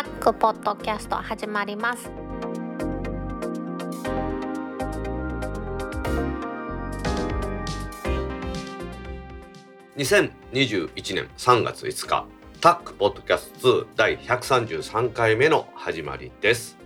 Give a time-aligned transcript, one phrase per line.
[0.00, 2.10] タックポッドキャスト始まります。
[9.98, 12.26] 2021年3月5日
[12.62, 16.78] タックポッドキャスト2第133回目の始まりです。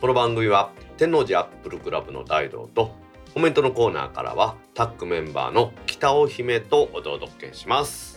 [0.00, 2.96] この番組は天王寺アップルクラブの大道と
[3.34, 8.11] コメントのコーナーからはタックメンバーの北尾姫とお届けします。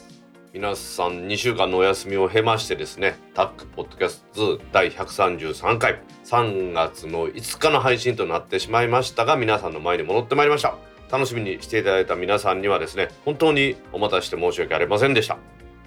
[0.56, 10.78] 皆さん2週間のお休みを経ましてですねタックポッドキャスト2第133回3月の5日の配信となってしまいましたが皆さんの前に戻ってまいりました。
[11.12, 15.38] 楽しみにしていただいた皆さんにはですね本当にお待たせして申し訳ありませんでした。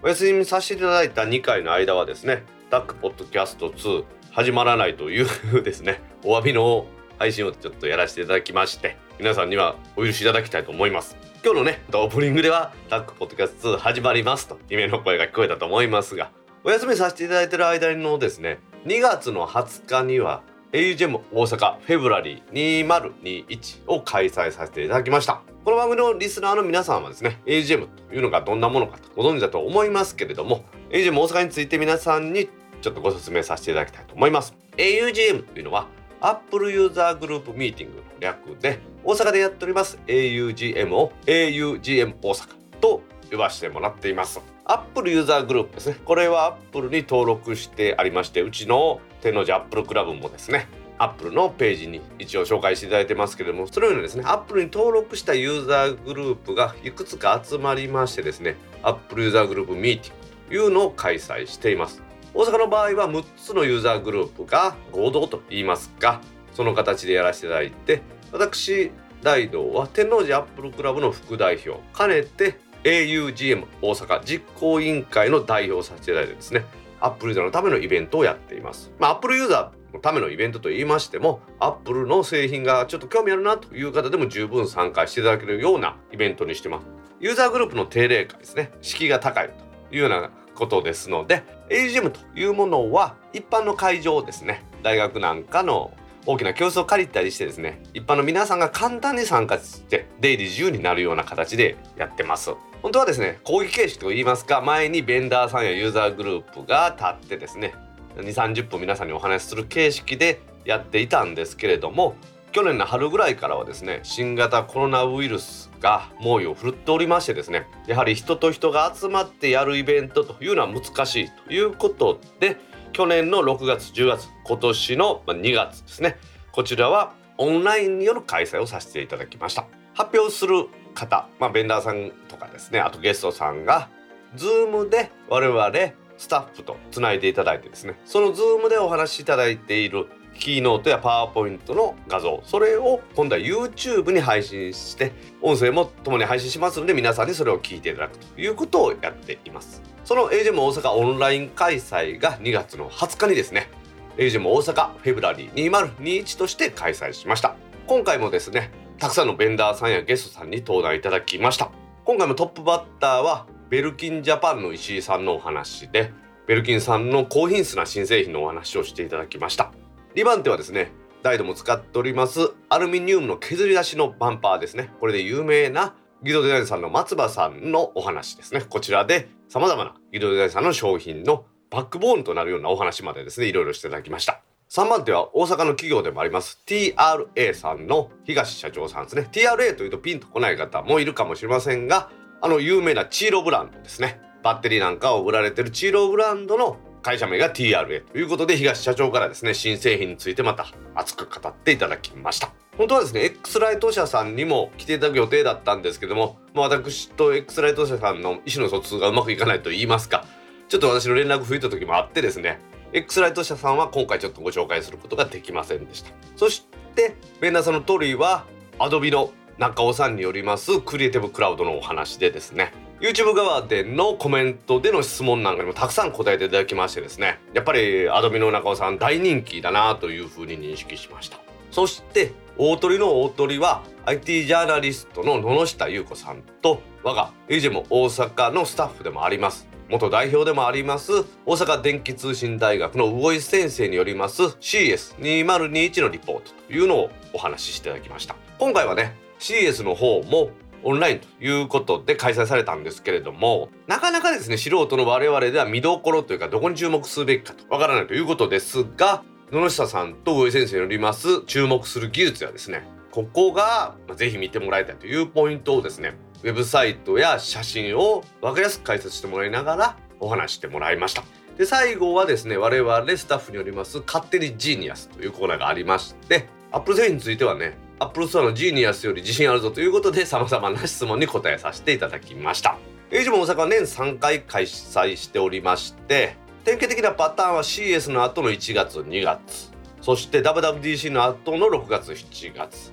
[0.03, 6.85] お休みさせていただいた2回の間はですねタックポッドキャスト2始まらないというですねお詫びの
[7.19, 11.17] 配信をちょっとやらせていただきまして皆さんにはお許しいただきたいと思います。
[11.45, 16.33] 今日のねオープニングではタックポッドキャスト2始まりますと夢の声が聞こえたと思いますが
[16.65, 25.41] お休みさせていただいている間のですね2月の20日には AUGM 大阪フェブラリー2021を開催させていただきました。
[25.65, 32.51] この番組のリスナーの皆さんはですね AUGM というのがどんなものかとご存知だと思いますけれども AUGM 大阪について皆さんに
[32.83, 34.55] ちょっとご説明させていただきたいと思います。
[34.77, 35.87] AUGM というのは
[36.21, 44.39] Apple ユーザーグループミーティングの略で大阪でやっております AUGM を AUGM 大阪と呼ばせてもらっています。
[44.67, 45.97] Apple ユーザーグループですね。
[46.05, 62.03] これは Apple に登録してありましてうちの天王寺アップルクラブもですねアップルのページに一応紹介していただいてますけれどもそのようにですねアップルに登録したユーザーグループがいくつか集まりましてですねアップルユーザーグループミーティングというのを開催しています。
[62.35, 66.21] 大阪の場合は6つのユーザーグループが合同と言いますか
[66.53, 68.03] その形でやらせていただいて
[68.33, 68.91] 私
[69.23, 76.65] 大道は天王寺アップルクラブの副代表兼ねて AUGM 大阪実行委員会の代表をさせていただいてですね
[77.01, 78.91] アップルユーザーのためのイベントをやっています。
[78.99, 86.87] まあ、アップルユーザーのためのイベントと言いましても、アップルの製品がちょっと興味あるなという方でも十分参加していただけるようなイベントにしてます。
[87.21, 95.93] ユーザーグループの定例会ですね、敷居が高いというようなことですので、AGM というものは一般の会場ですね、大学なんかの
[96.29, 102.51] 大きな教室を借りたりしてですね一般の皆さんが簡単に参加して出入り自由になるような形でやってます。
[102.83, 107.73] 本当はですね講義形式といいますか前にベンダーさんやユーザーグループが立ってですね
[108.17, 112.15] 2 3 0分皆さんにお話しする形式でやっていたんですけれども
[112.53, 122.59] 去年の春ぐらいからはですね新型コロナウイルスが猛威を振るっておりましてですねやはり人と人が集まってやるイベントというのは難しいということで
[122.93, 126.17] 去年の6月10月今年の2月ですね。
[126.53, 129.67] こちらはオンラインによる開催をさせていただきました。
[129.95, 133.89] 発表する方、まあ、ベンダーさんとかですねあとゲストさんが
[134.37, 135.71] Zoom で我々
[136.17, 137.99] スタッフとつないでいただいてですね。
[138.05, 145.13] その Zoom でお話しいただいているキーノートやパワーポイントの画像それを今度は YouTube に配信して
[145.43, 149.83] 音声も共に配信しますので皆さんにそれを聞いていただくということをやっています。
[150.09, 153.69] その AGM 大阪オンライン開催が2月の20日にですね
[154.17, 157.57] AGM 大阪フェブラリー2021として開催しました。
[157.87, 161.71] 今回もですねたくさんのベンダーさんやゲストさんに登壇いただきました。
[162.07, 166.11] 今回もトップバッターはベルキンジャパンの石井さんのお話で
[166.47, 169.73] ベルキンさんの高品質な新製品のお話をしていただきました。
[170.15, 170.91] 2番手はですね
[171.23, 174.91] 大度も使っておりますアルミニウムの削り出しのバンパーですね。
[175.01, 178.63] これで有名なギドデザインさんの松葉さんのお話ですね。
[178.63, 184.43] こちらで様々なギドデザインさんの商品のバックボーンとなるようなお話までですねいろいろしていただきました。
[184.71, 186.63] 3番手は大阪の企業でもあります。
[186.67, 189.27] TRA さんの東社長さんですね。
[189.33, 192.11] TRA というとピンとこない方もいるかもしれませんが
[192.43, 194.21] あの有名なチーロブランドですね。
[194.43, 202.53] バッテリーなんかを売られてるチーロブランドの会社名が TRA ということで東社長からですね新製品についてまた熱く語っていただきました。
[202.77, 210.25] 本当はですね X ライト社さんにも来ていただく予定だったんですけども、まあ、私と X ライト社さんの意思の疎通がうまくいかないと言いますか
[210.69, 212.61] ちょっと私の連絡吹いた時もあってですね
[212.93, 216.11] X ライト社さんは今回ちょっとご紹介することができませんでした。
[216.37, 218.47] そしてベンダーさんのトリは
[218.79, 231.39] Adobe の中尾さんによりますクリエイティブクラウドのお話でですね YouTube 側でのコメントでの質問なんかにもたくさん答えていただきましてですねやっぱり Adobe の中尾さん大人気だなというふうに認識しました。
[231.71, 239.69] そして大鳥の大鳥は IT ジャーナリストの野下優子さんと我がエイジェム大阪のスタッフでもあります。
[239.89, 248.35] 元代表でもあります大阪電気通信大学の魚井先生によります CS2021 のリポートというのをお話ししていただきました。
[248.59, 250.51] 今回はね CS の方も
[250.83, 271.23] オンラインということで開催されたんですけれどもなかなかですね素人の我々では見どころというかどこに注目すべきかとわからないということですが野下さんと上先生によります注目する技術やですねここがぜひ見てもらいたいというポイントをですねウェブサイトや写真を分かりやすく解説してもらいながらお話してもらいました。
[271.59, 282.79] で最後はですね我々スタッフによります勝手にジーニアスというコーナーがありましてアップル製品についてはねアップルストアのジーニアスより自信あるぞということで様々な質問に答えさせていただきました。
[283.11, 289.73] エイジも大阪は年3回開催しておりまして典型的なパターンは CS の後の1月2月。
[290.01, 292.93] そして WWDC の後の6月7月。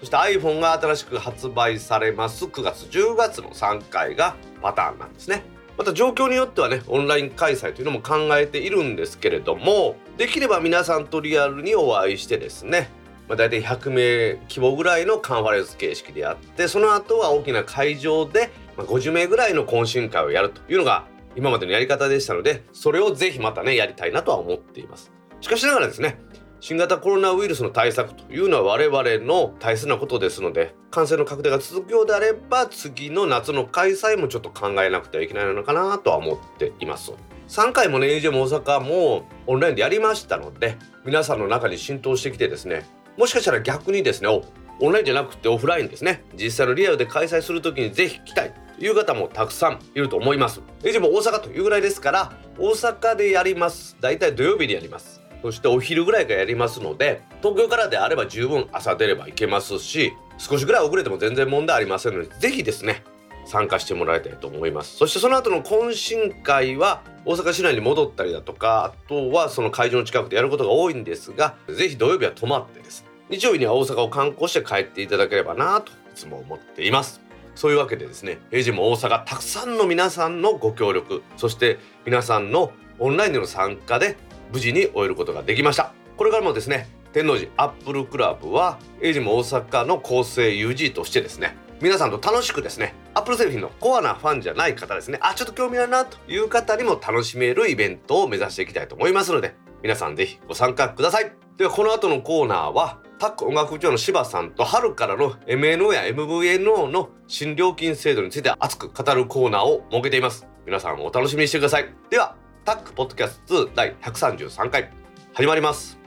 [0.00, 5.42] そして iPhone が新しく発売されます9月10月の3回がパターンなんですね。
[5.76, 12.88] また状況によってはねオンライン開催というのも考えているんですけれどもできれば皆さんとリアルにお会いしてですね
[13.28, 25.12] まあ、大体100名規模ぐらいのカンファレンス形式でやってその後は大きな会場で50名ぐらいの懇親会をやるというのが今までのやり方でしたのでそれをぜひまたねやりたいなとは思っています。
[25.40, 26.18] しかしながらですね
[26.60, 37.12] 新型コロナウイルスの対策というのは我々の大切なことですので感染の拡大が続くようであれば次の夏の開催もちょっと考えなくてはいけないのかなとは思っています。
[37.48, 42.84] 3回もね AJ も大阪もオンラインでやりましたので皆さんの中に浸透してきてですね
[43.16, 46.22] もしかしたら逆にですねオンラインじゃなくてオフラインですね。
[46.34, 50.60] 実際のリアルで開催する時にぜひ来たいという方もたくさんいると思います。
[50.82, 53.96] AJ も大阪というぐらいですから大阪でやります。
[54.00, 55.22] だいたい土曜日にやります。
[55.42, 63.04] そしてお昼ぐらいからやりますので東京からであれば十分朝出れば行けますし少しぐらい遅れても全然問題ありませんのでぜひですね
[63.46, 64.96] 参加してもらいたいと思います。
[64.96, 77.20] そしてその後の懇親会は大阪市内に戻ったりだとかあとはその会場の近くでやることが多いんですがぜひ土曜日は泊まってですね日曜日には大阪を観光して帰っていただければなといつも思っています。
[77.56, 84.16] そういうわけでですね平時も大阪たくさんの皆さんのご協力そして皆さんのオンラインでの参加で
[84.52, 85.92] 無事に終えることができました。
[86.16, 101.32] これからもですね天王寺アップルクラブはエイジも大阪の構成 UG としてですね皆さんと楽しくですねアップル製品のコアなファンじゃない方ですねあちょっと興味あるなという方にも楽しめるイベントを目指していきたいと思いますので皆さんぜひご参加ください。
[101.56, 110.46] ではこの後のコーナーはタック音楽部長の柴さんと春からの MNO や MVNO の新料金制度について熱く語るコーナーを設けています。
[110.66, 111.88] 皆さんお楽しみにしてください。
[112.10, 114.90] ではタックポッドキャスト2第133回
[115.32, 116.05] 始まります。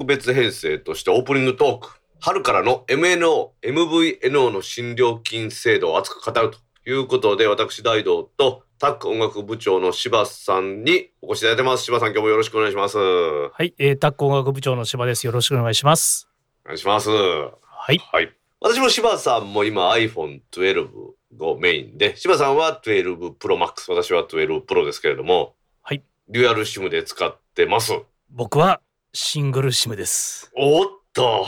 [0.00, 6.58] 特別編成としてオープニングトーク春からの MNO、MVNO の新料金制度を熱く語ると
[6.88, 15.26] いうことで私大道とタック音楽部長の柴さんにお越しいただいてます柴さん今日もよろしくお願いしますおはい、えー、タック音楽部長の柴です。
[15.26, 16.30] よろしくお願いします。
[16.64, 17.52] 願いしますは
[17.92, 17.98] い。
[17.98, 20.88] はい私も柴さんも今 iPhone12
[21.40, 26.02] をメインで柴さんは12 Pro Max 私は12 Pro ですけれどもはい。
[26.28, 27.92] デュアルシムで使ってます
[28.30, 28.80] 僕は
[29.12, 30.52] シングルシムです。
[30.56, 31.44] おっと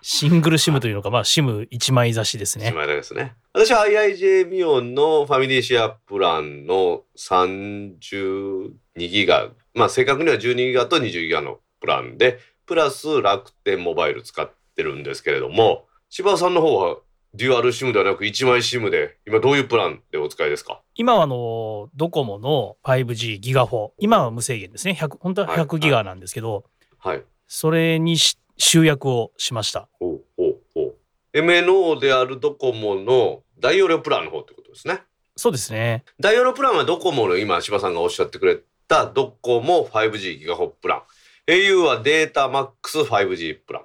[0.00, 2.66] シングルシムというのか、まあ、シム1枚差しですね。
[2.66, 3.36] しまいですね。
[3.52, 16.96] 私は IIJ ミオンのファミリーシェアプランの32ギガ、まあ正確には12ギガと20ギガのプランで、プラス楽天モバイル使ってるんですけれども、柴田さんの方は
[17.34, 20.82] デュアルシムではなく1枚シムで、今どういうプランでお使いですか？
[20.94, 23.92] 今はあの、ドコモの 5G ギガ4。
[23.98, 24.96] 今は無制限ですね。
[25.00, 26.64] 100、本当ははい100ギガなんですけど、
[26.98, 27.22] はい。
[27.48, 29.88] それにし集約をしました。
[29.98, 30.94] ほうほうほう。
[31.32, 35.00] MNO であるドコモの大容量プランの方ってことですね。
[35.34, 36.04] そうですね。
[36.20, 41.02] 大容量プランはドコモの今柴さんがおっしゃってくれたドコモ 5G ギガホプラン
[41.46, 43.82] au はデータマックス 5G プラン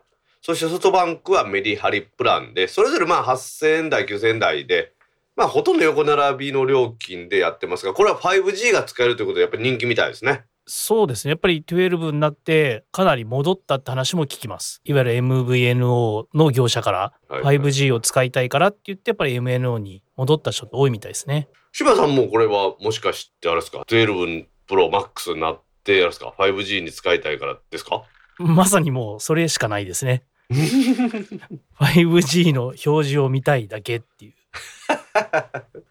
[0.48, 4.94] そしてソフトバンクはメリハリプランでそれぞれまあ8000円台9000円台で
[5.36, 11.32] まあほとんど横並びの料金でやってますがこれは 5G が使えるということでやっぱり人気みたいですねそうですね。
[11.32, 14.80] やっぱり12になってかなり戻ったって話も聞きます。
[14.86, 21.48] いわゆる MVNO の業者からはいはい 5G を使いたいからって言ってやっぱり MNO に戻った人って多いみたいですね。
[21.74, 28.04] 柴さんもこれはもしかしてあれですか？12プロマックスになってあれですか？5G に使いたいからですか？
[28.40, 30.24] まさにもうそれしかないですね。
[30.50, 34.34] 5G の表示を見たいだけっていう。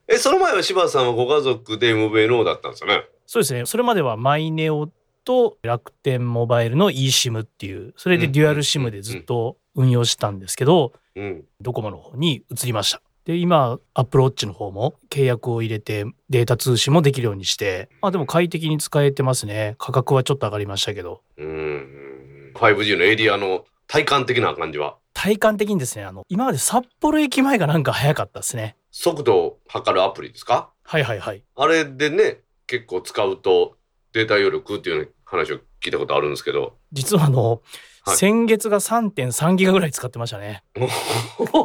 [0.09, 3.05] え、その前は柴田さんはご家族で MVNO だったんですよね？
[3.27, 3.67] そうですね。
[3.67, 4.89] それまではマイネオ
[5.25, 11.45] と楽天モバイルの eSIM っていう、それでデュアル SIM でずっと運用してたんですけど、うん。
[11.61, 13.03] ドコモの方に移りました。
[13.25, 19.75] で、今、アップルウォッチの方も契約を入れてデータ通信もできるようにして、まあでも快適に使えてますね。
[19.79, 21.23] 価格はちょっと上がりましたけど。
[21.37, 22.53] うん。
[22.55, 28.77] 5G のエリアの体感的な感じは、体感的にですね、あの、今まで札幌駅前がなんか早かったですね。
[28.91, 30.71] 速度を測るアプリですか？
[30.85, 31.43] はいはいはい。
[31.57, 33.77] あれでね、結構使うと
[34.13, 36.77] データ容量食うっていう話を聞いたことあるんですけど。
[36.93, 37.61] 実はあの、はい
[38.09, 40.63] 先月が3.3ギガぐらい使ってましたね。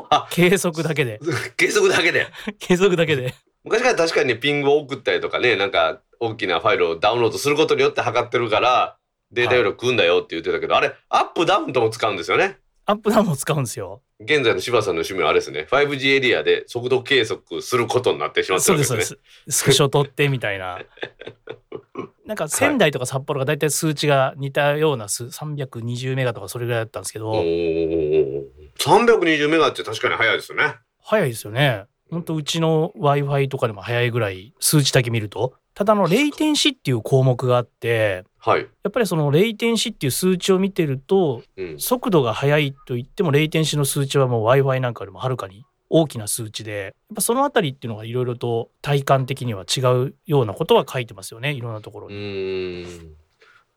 [0.10, 1.20] あ、 計測だけで。
[1.56, 2.26] 計測だけで。
[2.58, 3.36] 計測だけで。
[3.64, 8.98] 昔から確かにねピングを送ったりとかね、なんか大きなファイルをダウンロードすることによって測ってるから、
[9.32, 12.58] データ容量食うんだよって言ってたけど、あれ、アップダウンとも使うんですよね。
[12.86, 14.02] アップダウンも使うんですよ。
[14.20, 15.68] 現在の柴田さんの趣味はあれですね。
[15.70, 19.22] 5G エリアで速度計測することになってしまってそうるわけです、そうでね。
[19.46, 19.62] ですす。
[19.62, 20.80] スクショ撮ってみたいな。
[22.26, 28.44] なんか仙台とか札幌が大体数値が似たような数、320メガとかそれぐらいだったんですけど、おー
[28.80, 30.76] 320メガって確かに速いですよね。
[31.02, 31.86] 早いですよね。
[32.12, 35.54] 本当うちの Wi-Fi とかでも早いぐらい数値だけ見ると。
[35.74, 38.62] ただあの、レイテンシっていう項目があって、はい。
[38.62, 41.80] やっぱりそのレイテンシっていう数値を見てると、うん。
[41.80, 52.86] 速度が速いと言ってもレイテンシの数値はもう Wi-Fi なんかよりもはるかに大きな数値で、やっぱそのあたりっていうのがいろいろと体感的には違うようなことは書いてますよね、いろんなところうに。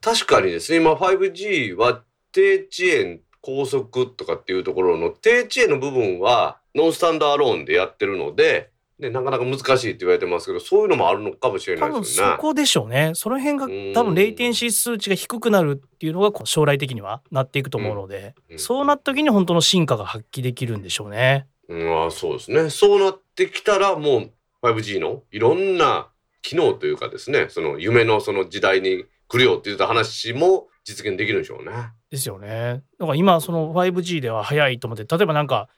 [0.00, 12.32] 確かにですね、今 5G は低遅延高速とかっていうところの低遅延の部分はノンスタンドアローンでやってるので、ね、なかなか難しいって言われてますけど、そういうのもあるのかもしれないですよね。
[12.36, 13.12] そこでしょうね。
[13.14, 21.48] その辺がうん多分レイテンシ数値が低くなるっていうのが将来的にはなっていくと思うので、うんうんそうなった時に本当の進化が発揮できるんでしょうね。
[21.68, 22.70] うん、あそうですね。
[22.70, 24.30] そうなってきたらもう
[24.62, 26.08] 5G のいろんな
[26.42, 31.72] 機能というかですね、その夢のその時代に来るよって言った話も実現できるんでしょうね。
[32.10, 32.82] ですよね。
[32.98, 35.68] だから今その 5G では早いと思って例えばなんか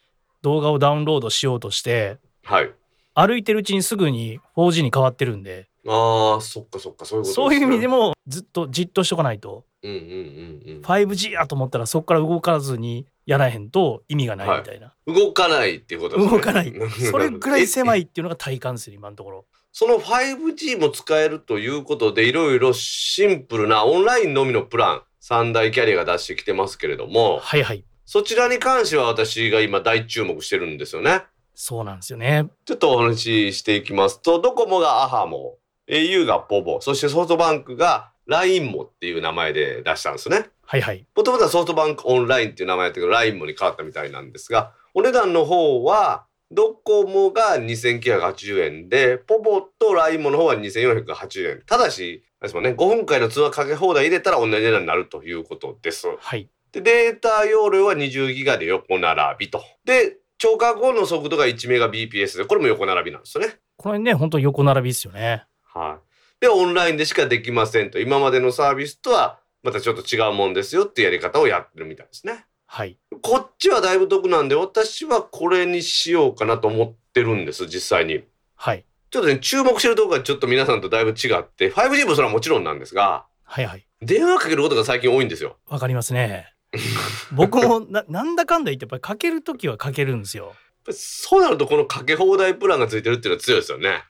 [0.47, 2.73] 動画をダウンロードしようとしてはい。
[3.15, 8.11] 歩いてるうちにすぐに 4G に変わってるんでああ、そっかそっか、そういうことそういう意味でも。
[8.11, 10.83] もずっとじっとしとかないとうんうんうんうん。
[10.83, 16.29] 5G やと思ったらそこから動かずにやらへんと意味がないみたいな、動かないっていうことね。
[16.29, 16.73] 動かない
[17.11, 18.03] それぐらい狭い。
[18.03, 19.47] いっていうのが体感でする今のところ。
[19.73, 31.25] その 5G も使えるということで、いろいろシンプルなオンラインのみのプラン、三大キャリアが出してきてますけれども、はいはいそちらに関しては私が今大注目してるんですよね。
[31.55, 32.49] そうなんですよね。
[32.65, 35.59] ちょっとお話ししていきますと、ドコモがアハモ、
[35.89, 40.51] au がポボ、そしてソフトバンクが LINE モっていう名前で出したんですね。
[40.63, 41.05] はいはい。
[41.17, 51.63] もともとはソフトバンクオンラインっていう名前だったけど、LINE モに変わったみたいなんですが、お値段の方は、ドコモが2980円で、ポボと LINE モの方は2480円。
[51.67, 56.07] ただし、あれですもんね、5分間の通話かけ放題入れたら同じ値段になるということです。
[56.19, 56.49] はい。
[56.77, 59.63] で、データ容量は20ギガで横並びと。
[59.85, 63.55] で、超過後の速度が1メガ BPS で、これも横並びなんですよね。
[63.79, 65.45] これね、本当横並びですよね。
[65.63, 66.41] はい。
[66.41, 67.99] で、オンラインでしかできませんと。
[67.99, 72.45] 今までのサービスとは、またちょっと違うもんですよってやり方をやってるみたいですね。
[72.67, 72.99] はい。
[73.23, 78.23] こっちはだいぶ得なんで、私はこれにしようかなと思ってるんです、実際に。
[78.55, 78.85] はい。
[79.11, 83.87] ちょっとね、注目してるところがちょっと皆さんとだいぶ違って、5G もそれはもちろんなんですが、はいはい。
[84.03, 85.57] 電話かけることが最近多いんですよ。
[85.69, 86.53] わかりますね。
[87.33, 90.55] 僕もななんだかんだ言ってやっぱりかけるときはかけるんですよ。
[90.91, 94.05] そうなるとこのかけ放題プランがついてるっていうのは強いですよね。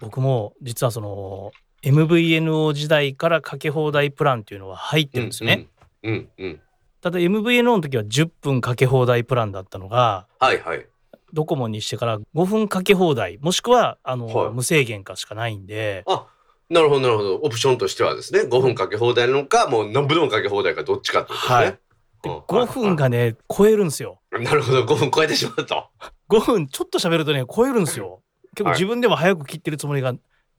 [0.00, 1.52] 僕も実はその
[1.82, 5.68] MVNO 時代からかけ放題プランっていうのは入ってるんですよね。
[6.02, 6.60] うん、うん、うん。
[7.00, 10.86] ただ MVNO の時は10分かけ放題プランだったのがはいはい。
[11.32, 16.26] ドコモにしてから5分かけ放題もしくはあの、はい無制限かしかないんであ、
[16.70, 17.36] なるほどなるほど。
[17.36, 21.56] オプションとしてはですね、5分かけ放題なのか、もう何分でもかけ放題かどっちかってことですね。
[21.56, 21.78] はい
[22.22, 24.20] 5分がね超えるんですよ。
[24.32, 25.88] なるほど、5分超えてしまうと。
[26.28, 28.22] 5分ちょっと喋るとね超えるんですよ。
[28.54, 30.14] 結構はい自分でも早く切ってるつもりが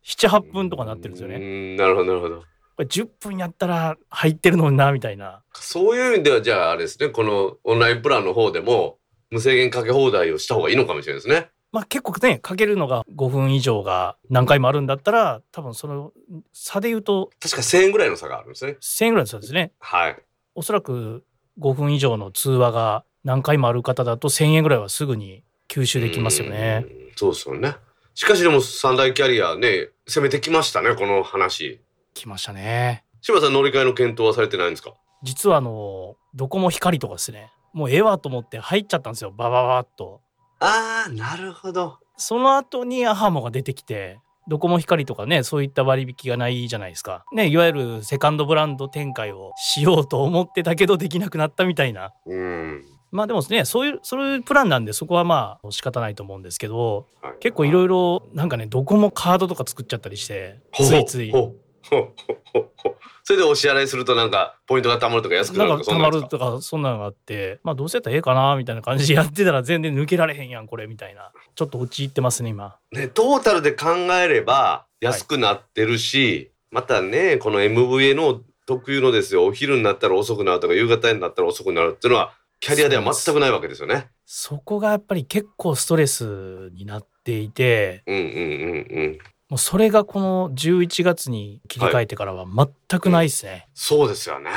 [0.06, 1.38] 78分とかなってるんですようね。
[1.40, 2.40] んなるほど、なるほど。
[2.40, 2.46] こ
[2.80, 5.44] れ10分やったら入ってるのになみたいな。
[5.54, 8.98] そういう意味では、じゃああれですね、このオンラインプランの方でも、
[9.32, 11.50] 無制限かけ放題をした方がいいのかもしれないですね。
[11.72, 16.12] まあ結構ねかけるのが5分以上が何回もあるんだったら多分その
[16.52, 18.78] 差で言うと確か1000円ぐらいの差があるんですね。
[18.82, 19.72] 1000円ぐらいそうですね。
[19.80, 20.18] はい。
[20.56, 21.24] おそらく
[21.60, 26.86] 5分以上の通話が何回もある方だと1000円ぐらいはすぐに吸収できますよね。
[26.88, 27.12] うん。
[27.16, 27.76] そうですよね。
[28.16, 31.82] しかしでも三大キャリアね、攻めてきましたね、この話。
[32.14, 33.04] 来ましたね。
[33.22, 34.94] 柴田さん乗り換えの検討はされてないんですか？
[35.24, 40.22] 実はあのドコモ光とかですねもうええわと思って入っちゃったんですよバババッと。
[40.62, 47.24] ああなるほどその後にアハモが出てきてドコモ光とかねそういった割引がないじゃないですか。
[47.32, 52.12] ねいわゆるセカンドブランド展開をしようと思ってたけどできなくなったみたいな。
[52.26, 52.86] うん。
[53.12, 57.34] まあでもねそういうそういうプランなんでそこはまあ仕方ないと思うんですけどはい。
[57.40, 61.32] 結構いろいろなんかねドコモカードとか作っちゃったりしてついつい。
[61.32, 61.69] ほうほう
[63.24, 84.10] それでお支払いするとなんかポイントが貯まるとか安くなるとかなんかたまるとかそんなのがあってまあどうせやったらええかなみたいな感じでやってたら全然抜けられへんやんこれみたいなちょっと陥ってますね今ねトータルで考えれば安くなってるし、またねこの MVA の特有のですよお昼になったら遅くなるとか夕方になったら遅くなるっていうのはキャリアでは全くないわけですよね。
[84.26, 89.20] そこがやっぱり結構ストレスになっていてうんうんうんうん。
[89.50, 93.68] もうそれがこの11月に切り替えてからは全くないですね。
[93.74, 94.52] そうですよね。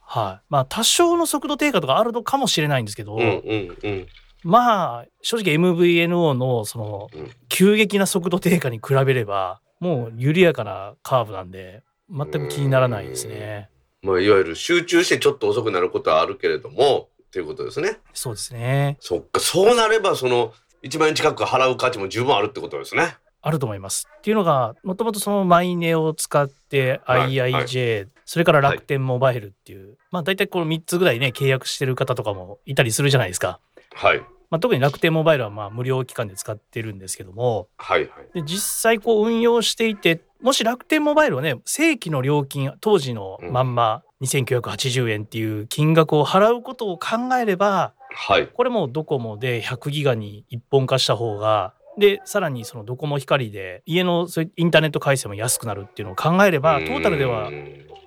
[0.00, 4.06] はい、まあ多少の速度低下とかあるのかもしれないんですけど、うんうんうん。
[4.42, 13.70] まあ正直 MVNO のそのうん急激な速度低下に比べればもう緩やかなカーブなんで全く気にならないですね。
[14.02, 18.00] まあいわゆる集中してちょっと遅くなることはあるけれどもっていうことですね。
[18.12, 18.96] そうですね。
[18.98, 23.14] そっかそうなればその1万円近く払う価値も十分あるってことですね。
[23.42, 24.08] あると思います。
[24.18, 33.58] っていうのがもともとそのマイネを使ってはい IIJ、それから楽天モバイルっていう、まあ大体この3つぐらいね契約してる方とかもいたりするじゃないですか。
[33.94, 38.10] はいまあ、特に楽天モバイルはまあ無料期間で使ってるんですけどもはいはい。
[38.34, 48.46] で実際こう運用していてもし楽天モバイルはね正規の料金当時のまんま2980円っていう金額を払うことを考えればはい。
[48.46, 57.50] これもドコモで100ギガに一本化した方がでさらにそのドコモ光で家のインターネット回線も安くなるっていうのを考えればトータルでは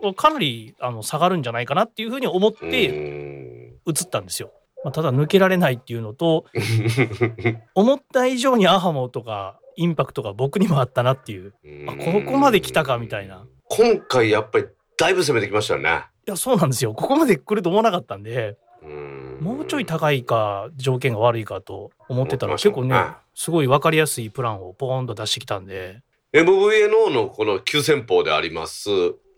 [0.09, 3.55] うかなりあの下がるんじゃないかなっていうふうに思っーてん。
[3.87, 4.51] 移ったんですよ。
[4.83, 6.45] まあ、ただ抜けられないっていうのと
[7.73, 11.53] 思った以上にアハモとかインパクトが僕にもあったなっていう。
[11.87, 13.45] あここまで来たかみたいな。
[13.69, 14.65] 今回やっぱり
[14.97, 16.05] だいぶ攻めてきましたよね。
[16.27, 16.93] いやそうなんですよ。
[16.93, 18.57] ここまで来ると思わなかったんで。
[18.83, 22.95] うんもうちょい高いか条件が悪いかと思ってたら結構ね
[23.33, 26.01] すごい分かりやすいプランをポーンと出してきたんで。
[26.33, 28.89] MVNO のこの急先鋒であります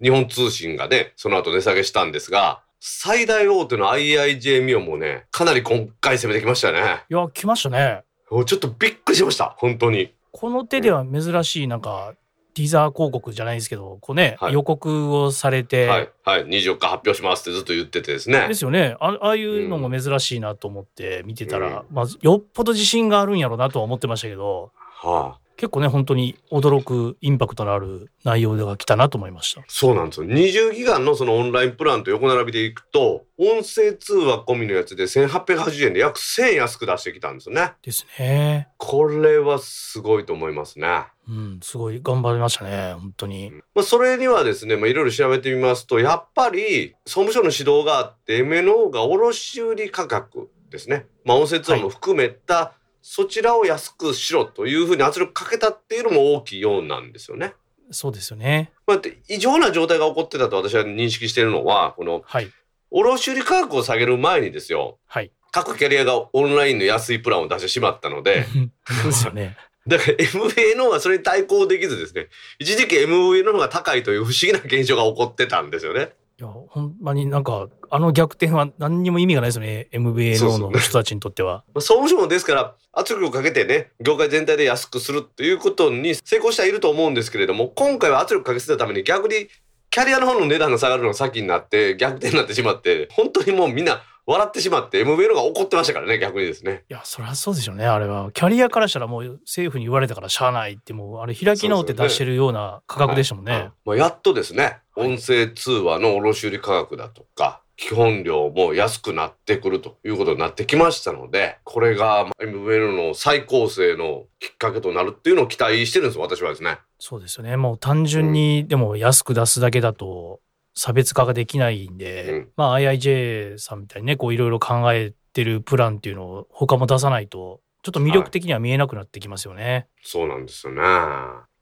[0.01, 7.03] 日本通信がねその後値下げしたんですが最大大手の IIJ ミオもねかなり今回攻めてきましたね。
[7.09, 8.03] いや来ましたね。
[8.29, 10.13] おちょっとびっくりしました本当に。
[10.31, 12.13] この手では珍しいなんか
[12.57, 14.53] ティザー広告じゃないですけどこうね、はい。
[14.53, 16.45] 予告をされて、はいはい。
[16.47, 18.47] 24日発表しますってずっと言っててですね。
[18.47, 18.95] ですよね。
[18.99, 25.39] あああいうのも珍しいなと思って見てたら、まあ、よっぽど自信があるんやろうなとは思ってましたけどはあ。
[25.55, 29.63] 結構ね本当に驚くインパクトのある内容が来たなと思いました。
[29.67, 30.27] そうなんですよ。
[30.27, 37.73] 20ギガのそのオンラインプランと横並びでいくと音声通話込みのやつで1880円で約1000円安く出してきたんですよね。
[37.83, 38.69] ですね。
[38.77, 43.51] これはすごいと思いますねうんすごい頑張りましたね本当に。
[43.75, 57.53] まあ、それにはですね、まあ、いろいろ調べてみますと、やっぱり総務省の指導があって、MNO が卸売価格ですね、まあ、音声通話も含めた、そちらを安くしろというふうに圧力かけたっていうのも大きいようなんですよね。
[57.91, 58.71] そうですよね。
[58.85, 62.51] まあ、で異常な状態が起こってたと私は認識しているのは、このはい。
[62.89, 65.31] 卸売価格を下げる前にですよ、はい。
[65.51, 68.45] 各キャリアがオンラインの安いプランを出してしまったので、
[68.87, 69.57] そうですよね
[69.87, 72.27] だから MVNO はそれに対抗できずですね、
[72.59, 76.11] 一時期 MVNO の方が高いという不思議な現象が起こってたんですよね。
[76.39, 79.87] いやほんまになんかあの逆転は何にも意味がないですよね。
[79.91, 81.63] MVNO の人たちにとっては。
[81.73, 89.47] まあ総務省もですから圧力をかけてね業界全体で安くするっていうことに成功してはいると思うんですけれども今回は圧力かけてたために逆に
[89.89, 96.83] キャリアの方の値段が下がるのが先になって逆転になってしまって本当にもうみんな笑ってしまって MVNO が怒ってましたからね逆にですね。
[96.89, 98.29] いやそりゃそうでしょうねあれは。
[98.33, 103.53] キャリアからしたらもう政府に言われたからしゃあないってもうあれ開き直って出してるような価格でしたもんね。
[103.53, 103.71] はい。
[103.85, 104.63] まあ、やっとですね
[104.95, 116.79] はい音声通話の卸売価格だとか基本料も安くなってくるということになってきましたのでこれがまあ MVNO の再構成のきっかけとなるっていうのを期待してるんです私はですね。
[116.99, 117.55] そうですよね。
[117.55, 120.39] もう単純にでも安く出すだけだと
[120.77, 129.87] 差別化ができないんで、うんまあ IIJ さんみたいにねこういろいろ考えてるプランっていうのを他も出さないとちょっと魅力的には見えなくなってきますよね。
[130.03, 130.81] そうなんですよね。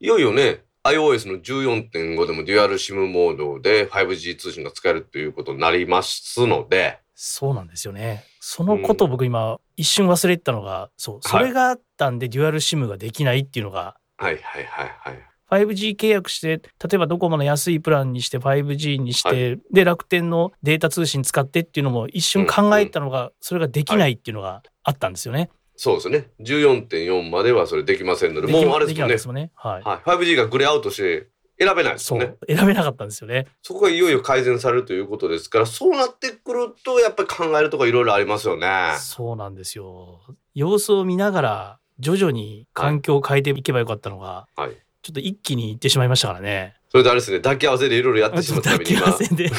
[0.00, 8.24] いよいよね、iOS の14.5でもデュアル SIM モードで 5G 通信が使えるということになりますので、そうなんですよね。
[8.40, 15.35] そのことを僕今一瞬忘れてたのが、そう、それがあったんでデュアルシムができないっていうのが、はいはいはいはい。
[15.50, 16.62] 5G 契約して、例
[16.94, 25.50] えばドコモの安いプランにして 5G にして、はで、楽天のデータ通信使ってっていうのも一瞬考えたのが、それができないっていうのがあったんですよね。
[25.76, 26.30] そうですね。
[26.40, 29.18] 14.4まではそれできませんので、もうあれですもんねで。
[29.18, 29.50] すもんね。
[29.54, 29.82] はい。
[29.82, 29.98] はい。
[30.08, 31.28] 5G がグレーアウトして
[31.58, 32.34] 選べないですね。
[32.40, 32.54] う。
[32.54, 33.46] 選べなかったんですよね。
[33.62, 38.94] そこがいよいよ改善されるということですから、そうなってくると、やっぱり考えるとこいろいろありますよね。
[38.98, 40.20] そうなんですよ。
[40.54, 44.85] 様子を見ながら、徐々に環境を変えていけばよかったのが、はい。
[45.06, 46.74] ちょっと一気にいってしまいましたからね。
[46.90, 49.50] それであれですね、抱き合わせでいろいろやってしまったために今抱き合わ、せで。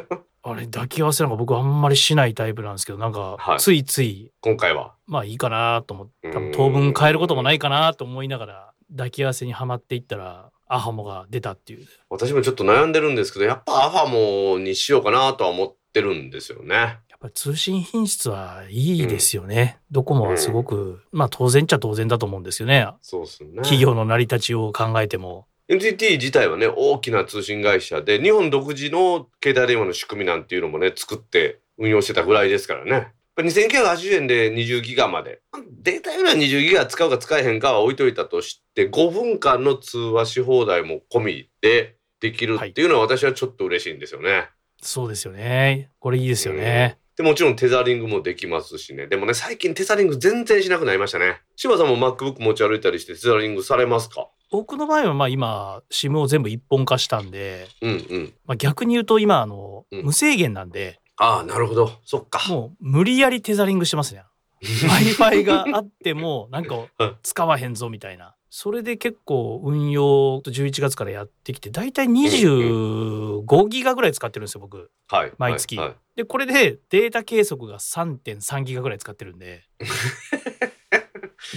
[0.42, 4.94] あれ、抱き合わせなんか僕あんまりしないタイプなんですけど、なんかは、いついつい、今回は。
[5.06, 11.86] まあいいかなと思って、当分変えることもないかなと思いながら、抱き合わせにはまっていったら、アハモが出たっていう。
[12.08, 16.96] 私もちょっと悩んでるんですけど、やっぱアファモにしようかなとは思ってるんですよね。
[17.20, 19.78] ぱり通信品質はいいですよね。
[19.90, 22.88] ドコモはすごく、まあ当然っちゃ当然だと思うんですよね。
[23.02, 23.50] そうですね。
[23.56, 25.46] 企業の成り立ちを考えても。
[25.68, 32.90] NTT 自体はね、大きな通信会社で、日本独自の携帯電話の仕組みなんていうのもね、作って運用してたぐらいですからね。
[32.90, 33.04] やっ
[33.36, 35.42] ぱ2980円で20ギガまで。
[35.82, 44.48] データよりは20ギガ使うか使えへんかは置いといたとして、5分間の通話し放題も込みでできるっていうのは私はちょっと嬉しいんですよね。
[44.82, 45.90] そうですよね。
[46.00, 46.98] これいいですよね。
[47.20, 49.06] でもちろんテザリングもできますしね。
[49.06, 51.42] でもね、最近テザリング全然しなくなりましたね。
[51.54, 54.28] 柴さんも MacBook 持ち歩いたりしてテザリングされますか？
[54.50, 58.34] 僕の場合はまあ今、SIM を全部一本化したんで、うんうん。
[58.46, 61.92] まあ、逆に言うと今、あの、うん無制限なんで、ああ、なるほど。
[62.06, 62.40] そっか。
[62.48, 64.24] もう無理やりテザリングしてますね。
[64.62, 68.34] Wi-Fi があっても、なんかうん使わへんぞみたいな。
[68.50, 74.90] それで結構運用と11月からやってきて、だいたい25ギガぐらい使ってるんですよ、僕。
[75.08, 75.32] はい。
[75.38, 79.62] 毎月はいはいで、これでデータ計測が3.3ギガぐらい使ってるんで。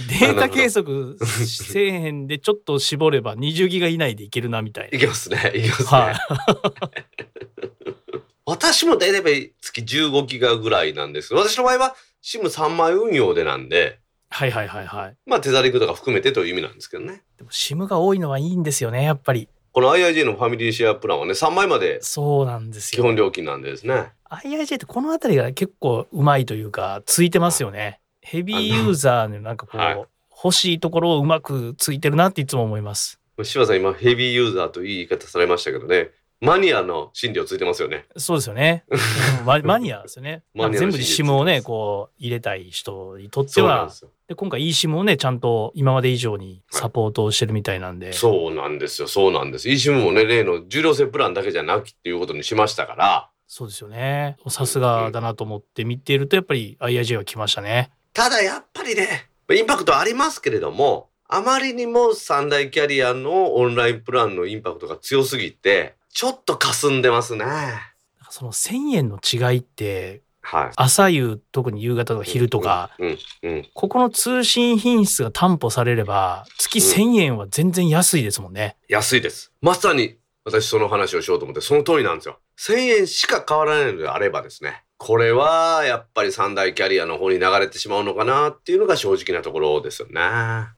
[0.08, 5.52] データ計測せえへんでちょっと絞れば20ギガ以内でいけるなみたいいけますね。
[5.54, 5.88] いけますね。
[5.90, 6.14] はい。
[8.46, 14.00] 私も大体月15ギガぐらいなんです私の場合は SIM3 枚運用でなんで、
[14.34, 15.16] はいはいはいはい。
[15.26, 17.22] まあテザリングとか含めてという意味なんですけどね。
[17.38, 19.48] でも SIM が多いのはいいんですよね、やっぱり。
[19.72, 23.02] この IIJ のファミリーシェアプランはね、3枚までそうなんですよ。
[23.02, 24.12] 基本料金なんでですね。
[24.30, 28.00] IIJ ってこの辺りが結構うまいというか、ついてますよね。
[28.20, 30.04] ヘビーユーザーのなんかこう、はい
[30.44, 33.18] 欲しいところをうまくついてるなっていつも思います。
[33.42, 36.10] 柴さん今ヘビーユーザーといい言い方されましたけどね、
[36.44, 38.06] マニアの心理をついてますよね。
[38.16, 38.84] そうですよね。
[38.88, 38.98] うん
[39.44, 40.42] ママニアですよね。
[40.54, 43.90] 全部 SIM をね、こう入れたい人にとっては
[44.28, 48.12] で、今回 eSIM をね、ちゃんと今まで以上にサポートをしてるみたいなんで。
[48.12, 49.08] そうなんですよ。
[49.08, 49.68] そうなんです。
[49.68, 54.36] eSIM もね、例の重量制プランだけじゃなくっていうことにしましたから、そうですよね。
[54.48, 57.90] さすがだなと思って見ていると、やっぱり IIJ は来ましたね。
[58.12, 67.44] ただやっぱりね、インパクトありますけれども、あまりにも三大キャリアのオンラインプランのインパクトが強すぎて、ちょっと霞んでますね。
[68.30, 70.70] その1000円の違いって、はい。
[70.76, 73.68] 朝夕、特に夕方とか昼とか、うん、うん。
[73.74, 78.76] ここの通信品質が担保されれば、月1000円は全然安いですもんね。
[78.88, 79.52] 安いです。
[79.60, 82.38] まさに私その話をしようと思って、その通りなんですよ。
[82.60, 90.20] 1000円しか変わらないのであればですね、これはやっぱり三大キャリアの方に流れてしまうのかなっていうのが正直なところですよね。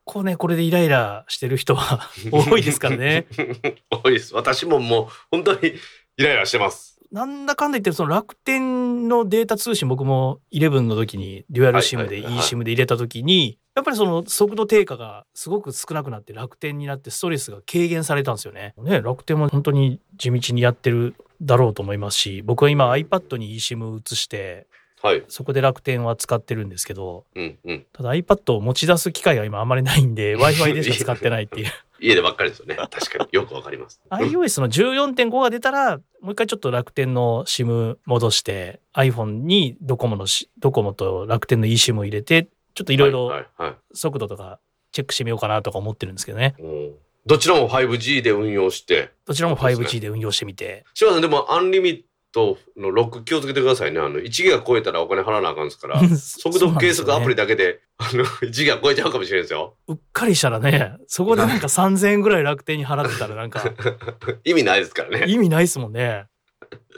[0.05, 3.27] こうね、これでイライラしてる人は 多いですからね。
[3.91, 4.35] 多いです。
[4.35, 5.75] 私ももう本当に
[6.17, 6.97] イライラしてます。
[7.13, 18.75] なんだかんだ言ってその楽天のデータ通信僕も11の時にデュアル SIM ではいはいはい eSIM で入れた時にやっぱりその速度低下がすごく少なくなって楽天になってストレスが軽減されたんですよね。
[18.79, 24.67] ね楽天も本当に地道にやってるだろうと思いますし僕は今 iPad に eSIM 移して
[25.03, 25.23] はい。
[25.29, 27.87] そこで楽天は使ってるんですけどうんうん。
[27.93, 32.77] ただ iPad を持ち出す機会が今あまりないんで Wi-Fi でしか使ってないっていう家でばっかりですよね。
[32.91, 34.01] 確かによくわかります。
[34.11, 44.61] iOS の14.5が出たらもう一回ちょっと楽天の SIM 戻して iPhone にドコモのしドコモと楽天の eSIM を入れてちょっといろいろはいはい、はい速度とか
[44.93, 46.95] チェックしてみようかなとか思ってるんですけどねうん
[47.27, 49.11] どちらも 5G で運用して。
[49.27, 52.03] どちらもそうですね 5G で運用してみて柴田さんでもアンリミッ
[52.37, 53.99] トのロック気をつけてくださいね。
[53.99, 56.01] あの、1ギガ超えたらお金払わなあかんですから。
[56.17, 59.75] 速度計測アプリでだけで、あの、1ギガ超えちゃうかもしれないですよ。
[59.89, 63.65] うっかりしたらねそこでなんか3000円ぐらい楽天に払ってたらなんか
[64.45, 65.25] 意味ないですからね。
[65.27, 66.27] 意味ないですもんね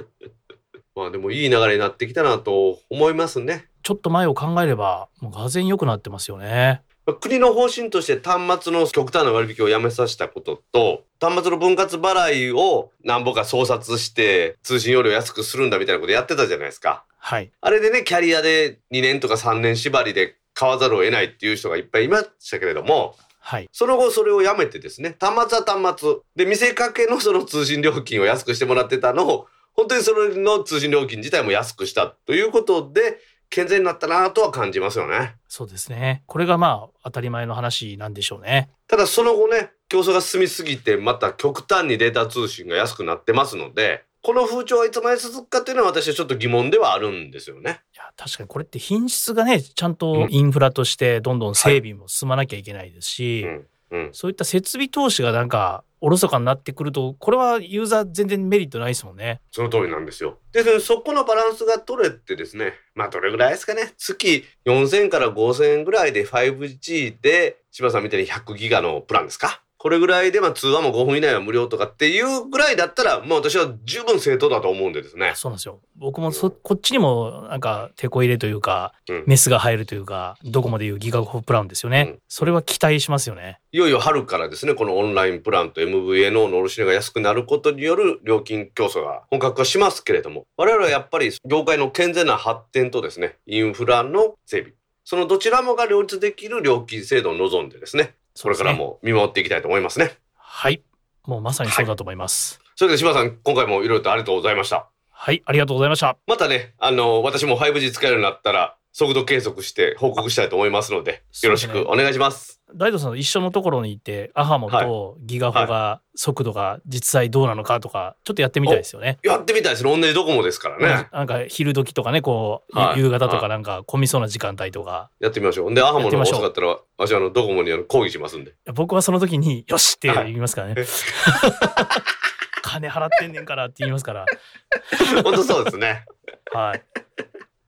[0.97, 3.69] まあでもいい流れになってきたなと思いますね。
[3.83, 6.51] ちょっと前を考えればもうがぜん良くなってますよねま
[6.83, 17.05] あ国の方針として端末の極端な割引をやめさせたことと、端末の分割払いを何ぼか操作して通信容量安くするんだみたいなことやってたじゃないですか。
[17.19, 23.69] はいあれでね、キャリアで2年とか3年縛りで買わざるを得ないっていう人がいっぱいいましたけれども、はい。
[23.73, 33.19] その後それをやめてですね、端末は端末で見せかけのその通信料金を安くしてもらってたのを、本当にそれの通信料金自体も安くしたということで、
[33.59, 35.35] 健全になったなとは感じますよね。
[35.49, 36.23] そうですね。
[36.27, 38.71] これがまあ当たり前の話なんでしょうね。
[38.87, 47.81] ただその後ね、競争が進みすぎて、また極端にデータ通信が安くなってますので、この風潮はいつまで続くかっていうのは私はちょっと疑問ではあるんですよね。
[47.95, 53.67] いや、確かにこれって品質がね、ちゃんとインフラとしてどんどん整備も進まなきゃいけないですし、うん。
[53.91, 54.11] うん。
[54.13, 59.41] そういった設備投資がなんかおろそかになってくると、これはユーザー全然メリットないですもんね。
[59.51, 60.39] その通りなんですよ。
[60.53, 69.63] で、そこのバランスが取れてですね、まあどれぐらいですかね、月4000から5000円ぐらいで 5G で、柴さんみたいに100ギガのプランですか？
[69.79, 75.33] これぐらいで、まあ通話も5分以内は無料とかっていうぐらいだったら、もう私は十分正当だと思うんでですね。
[75.37, 75.81] そうなんですよ。
[75.95, 82.07] 僕もそ、こっちにもなんか手こ入れというか、うんメスが入るというか、ドコモでいうギガホプランですよね。
[82.09, 83.61] うんそれは期待しますよね。
[83.71, 94.73] いよいよ春からですね、このオンラインプランと MVNO の卸値が安くなることによる料金競争が本格化しますけれども、我々はやっぱり業界の健全な発展とですね、インフラの整備、
[95.05, 100.13] そのどちらもが両立できる料金制度を望んでですね、これからも見守っていきたいと思いますね。
[100.35, 100.83] はい。
[101.25, 102.61] もうまさにそうだと思います。
[102.77, 104.89] それで柴田さん、今回もいろいろとありがとうございました。
[105.11, 106.17] はい、ありがとうございました。
[106.27, 112.61] またね、あの、私も 5G 使えるようになったら、速度計測して報告したいと思いますので、よろしくお願いします。
[112.75, 119.19] 大道さんと一緒のところに行って、アハモとギガホが速度が実際どうなのかとか、ちょっとやってみたいですよね。
[119.23, 119.97] やってみたいですね。
[119.97, 121.09] 同じドコモですからね。
[121.13, 125.73] なんか昼時とかね、こう、はい夕方とはいかなんか混みそうな時間帯とか、やってみましょう。
[125.73, 128.55] で、アハモの方が遅かったら、私はあの、ドコモにあの抗議しますんで。
[128.75, 130.85] 僕はその時に、よしってはい言いますからね。
[132.63, 134.27] 金払ってんねんからって言いますから。
[135.23, 136.05] 本当そうですね。
[136.53, 136.83] はい。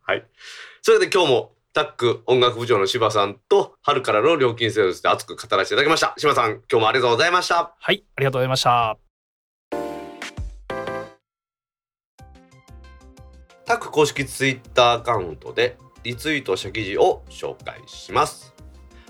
[0.02, 0.24] はい。
[0.82, 6.14] それで今日も、タック音楽部長の柴さんと、春からの料金制度について熱く語らせていただきました。
[6.16, 7.74] 柴さん、今日もありがとうございました。
[7.78, 8.96] はい、ありがとうございました。
[13.66, 18.54] タック公式ツイッターアカウントでリツイートした記事を紹介します。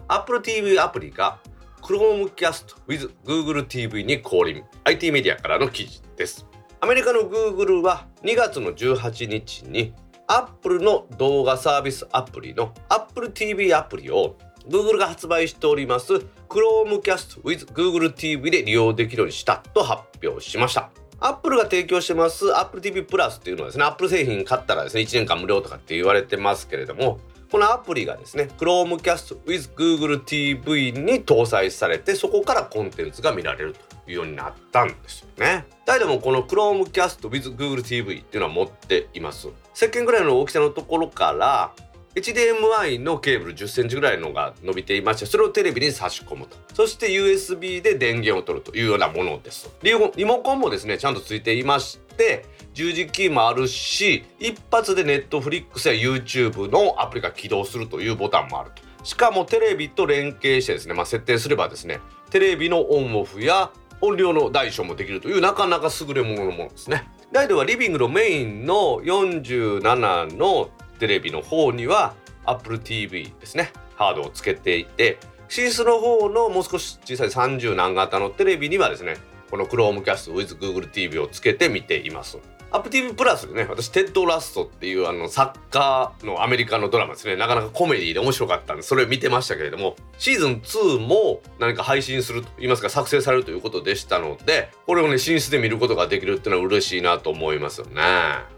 [0.08, 1.38] Apple TV アプリが
[1.82, 4.64] Chromecast with Google TV に降臨。
[4.82, 6.46] IT メディアからの記事です。
[6.80, 9.94] アメリカの Google は2月の18日に
[10.30, 14.36] Apple の動画サービスアプリの Apple TV アプリを
[14.68, 16.12] Google が発売しております
[16.48, 20.90] Chromecast with Google TV で利用できるようにしたと発表しました。
[21.22, 27.18] アップルが提供してます Apple TV プラスっていうのはですね、Apple 製品買ったらですね、1年間無料とかって言われてますけれども、
[27.50, 35.66] このアプリがですね、Chromecast with Google TV に搭載されて、そこからコンテンツが見られるというようになったんですよね。
[35.84, 39.48] 誰でもこの Chromecast with Google TV っていうのは持っています。
[39.74, 41.72] 石鹸ぐらいの大きさのところから、
[42.14, 46.56] HDMI のケーブル10センチぐらいのが伸びていましてそれをテレビに差し込むと。
[46.74, 49.70] そして USB で電源を取るというようなものです。
[49.82, 58.82] リモリモコンもですねちゃんとついていまして十字キーもあるし一発で Netflix や YouTube のアプリが起動するというボタンもあると。
[59.04, 67.08] しかもテレビと連携してですね、まあ、設定すればですねテレビのオンオフや音量の大小もできるというなかなか優れもののものですね。
[67.32, 72.14] ライドはリビングのメインの47のテレビの方には
[72.44, 73.70] Apple TV ですね。
[73.94, 75.16] ハードをつけていて
[75.48, 79.16] 寝室の方のもう少し小さい30何型のテレビにはですね
[79.48, 82.38] この Chromecast with Google TV をつけて見ています。
[82.72, 83.66] Apple TV プラスでね。
[83.68, 87.36] 私テッド・ラッソっていうあのサッカーのアメリカのドラマですね。
[87.36, 98.02] なかなかコメディで面白かったんでそれを見てましたけれどもシーズン2も何か配信すると言いますか作成されるということでしたのでこれをね寝室で見ることができるっていうのは嬉しいなと思いますよね。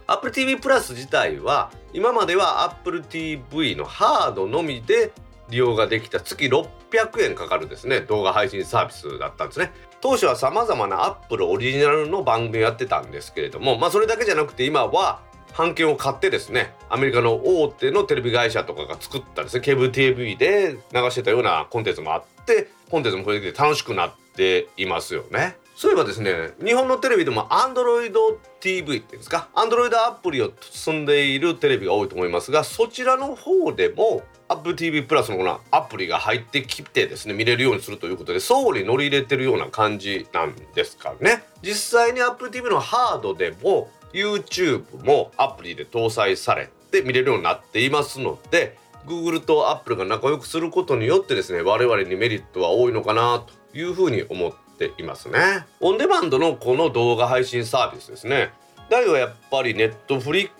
[0.07, 5.13] Apple TV プラス自体は今までは Apple TV のハードのみで
[5.53, 6.21] 利用ができた。
[6.21, 8.01] 月600円かかるですね。
[8.01, 9.73] 動画配信サービスだったんですね。
[10.03, 15.21] 当初はさまざまな Apple オリジナルの番組をやってたんですけれどもまあそれだけじゃなくて今は
[15.57, 25.57] 版権を買ってですねアメリカの大手のテレビ会社とかが作ったですねケーブル TV で流してたようなコンテンツもあってコンテンツも増えてきて楽しくなっていますよね。
[25.77, 28.13] そういえばですね日本のテレビでも Android
[28.61, 41.43] TV っていうんですか Android アプリを積んでいるテレビが多いと思いますがそちらの方でも AppTV プラスのこのアプリが入ってきてですね見れるようにするということで相互に乗り入れてるような感じなんですかね。
[41.63, 55.65] 実際に AppTV のハードでも YouTube もアプリで搭載されて見れるようになっていますので Google と Apple が仲良くすることによってですね我々にメリットは多いのかなというふうに思っていますね。
[55.81, 58.51] オンデマンドのこの動画配信サービスですね。
[58.91, 60.51] 第はやっぱり Netflix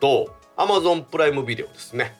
[0.00, 2.16] と Amazon プライムビデオですね。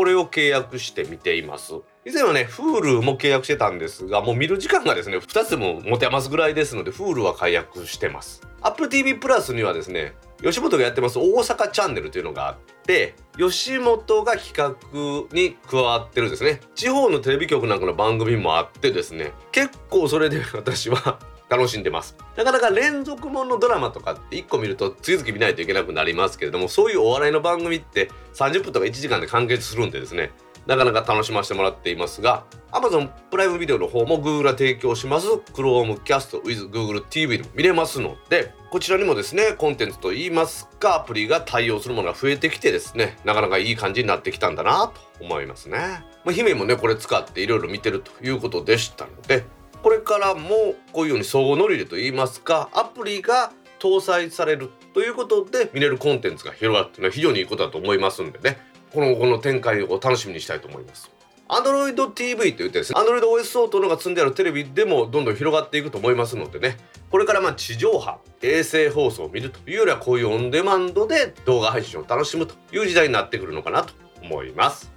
[0.00, 1.74] これを契約して見ています。
[2.06, 8.40] 以前はね Hulu も契約してたんですがもう見る時間がですね2つも持て余すぐらいですので Hulu は解約してます。
[8.62, 16.60] Apple TV プラスにはですね吉本がやってます大阪チャンネルというのがあって吉本が企画に加わってるんですね。
[16.74, 21.18] 地方のテレビ局なんかの番組もあってですね結構それで私は
[21.50, 30.30] 楽しんでますなかなか連続ものドラマとかって1個見ると次々見ないといけなくなりますけれどもそういうお笑いの番組って30分とか1時間で完結するんでですね
[30.66, 45.78] なかなか楽しませてもらっていますが Amazon プライムビデオの方も Google が提供します Chromecast with Google TV でも見れますのでこちらにもですねコンテンツといいますかアプリが対応するものが増えてきてですねなかなかいい感じになってきたんだなと思いますね。
[46.24, 49.44] まあ、姫もねこれ使っていろいろ見てるということでしたので
[49.82, 58.58] これからもこういうように相互乗り入れといいますかアプリが搭載されるということで見れるコンテンツが広がるっていうのは非常にいいことだと思いますんでね。
[58.92, 61.10] この後の展開を楽しみにしたいと思います。
[61.48, 66.76] Android TV と言ってですね Android OS 相当のが積んであるテレビでもどんどん広がっていくと思いますのでね。
[67.10, 74.92] これからま地上波衛星放送を見るというよりはこういうオンデマンドで動画配信を楽しむという時代になってくるのかなと思います。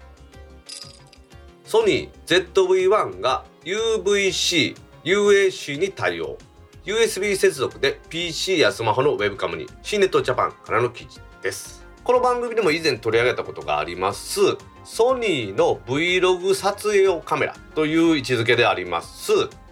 [1.64, 6.38] ソニー ZV-1 が UVC UAC に対応。
[6.86, 11.86] USB 接続で PC やスマホのウェブカムに C ネットジャパンからの記事です。
[12.04, 14.40] この番組でも以前取り上げたことがあります。
[14.84, 19.32] ソニーの Vlog 撮影用カメラという位置づけであります。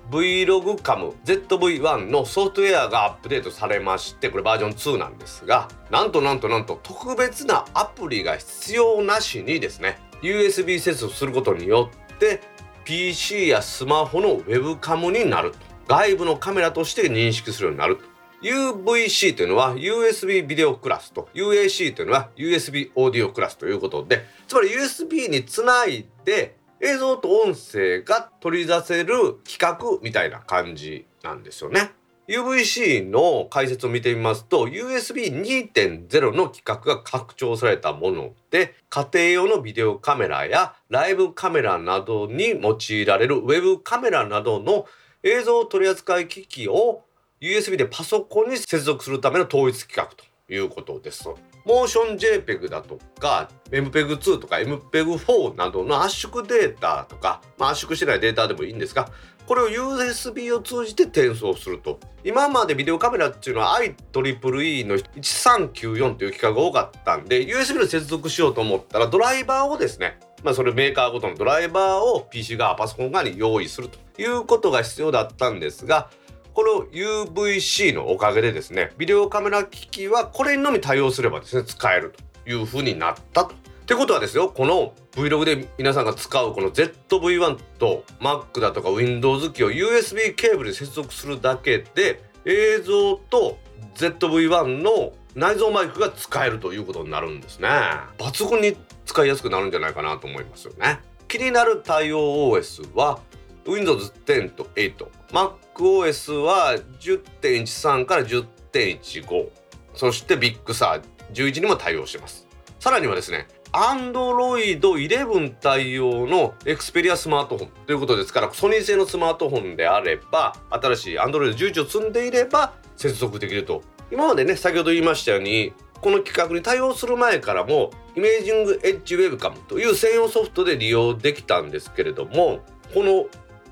[0.10, 12.42] Vlog カム ZV-1 のソフトウェアがアップデートされましてこれバージョン2なんですがなんとなんとなんと特別なアプリが必要なしにですね USB 接続することによって
[12.86, 15.58] PC やスマホのウェブカムになると。
[15.88, 18.04] 外部のカメラとして認識するようになると。
[18.42, 21.30] UVC というのは USB ビデオクラスと。
[21.34, 24.26] UAC というのは USB オーディオクラスということで。
[24.48, 31.92] つまり USB につないで映像と音声が取り出せる企画みたいな感じなんですよね。
[32.32, 44.86] UVC の解説を見てみますと USB2.0 の規格が拡張されたもので家庭用のビデオカメラやライブカメラなどに用いられるウェブカメラなどの
[45.24, 47.04] 映像取扱機器を
[47.42, 51.28] USB でパソコンに接続するための統一規格ということです。
[51.66, 59.10] モーション JPEG だとか MPEG2 とか MPEG4 などの圧縮データとか、まあ、圧縮してないデータでもいいんですが
[59.52, 76.10] これを USB を通じて転送すると今までビデオカメラっていうのは IEEE の1394という規格が多かったんで USB で接続しようと思ったらドライバーをですねまあそれメーカーごとのドライバーを PC 側パソコン側に用意するということが必要だったんですが
[76.54, 82.14] この UVC のおかげでですねビデオカメラ機器はこれにのみ対応すればですね使える
[82.46, 83.61] というふうになったと。
[83.82, 93.58] ってことはですよこの Vlog で皆さんが使うこの ZV-1 と Mac だとか Windows 機を USB ケーブルで接続するだけで映像と
[93.96, 97.70] ZV-1 の内蔵マイクが使えるということになるんですね。
[98.18, 101.00] 抜群に使いやすくなるんじゃないかなと思いますよね。
[101.28, 102.20] 気になる対応
[102.56, 103.20] OS は
[103.66, 109.50] Windows 10と 8MacOS は10.13から10.15
[109.94, 111.02] そして Big Sur
[111.34, 112.48] 11にも対応してます。
[112.80, 123.82] さらにはですね Android 11対応の Xperia スマートフォンということですからソニー製のスマートフォンであれば新しい Android 11を積んでいれば接続できると。
[124.12, 132.60] 今までね先ほど言いましたようにこの規格に対応する前からもイメージングエッジウェブカムという専用ソフトで利用できたんですけれども
[132.94, 133.28] この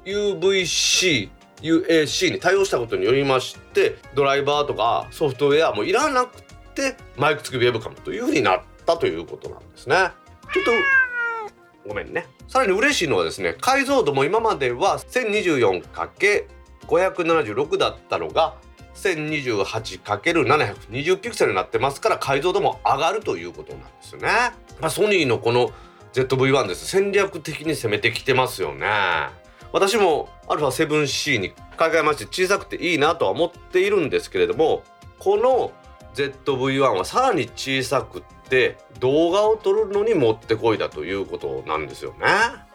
[0.05, 1.29] UVC
[1.61, 6.41] UAC に対応したことによりましてドライバーとかソフトウェアもいらなく
[6.73, 9.95] てマイク付きウェブカムというふうになったということなんですね。
[10.53, 10.71] ちょっと
[11.87, 12.27] ごめんね。
[12.47, 18.55] さらに嬉しいのはですね解像度も今までは 1024×576 だったのが
[18.95, 24.27] 1028×720 ピクセルになってますから解像度も上がるということなんですね。
[24.81, 25.69] まあ、ソニーのこの
[26.13, 28.87] ZV-1 です戦略的に攻めてきてますよね。
[29.71, 34.83] 私も α7C に買い替えまして小さくていいなとは思っているんですけれども
[35.19, 35.71] この
[36.15, 42.25] ZV-1 はさらに小さくって動画を撮るのにもってこいだということなんですよね。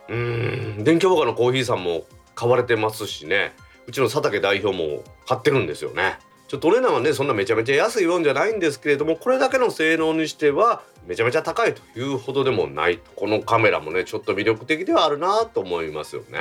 [0.08, 2.04] うん電気ボカのコーヒーさんも
[2.36, 3.52] 買われてますしね
[3.86, 6.18] うちの佐竹代表も買ってるんですよね。
[6.46, 16.38] ちょトレーナーはねそんなめちゃめちゃ安いもんじゃないんですけれどもこれだけの性能にしてはめちゃめちゃ高いというほどでもないこのカメラもねちょっと魅力的ではあるなと思いますよね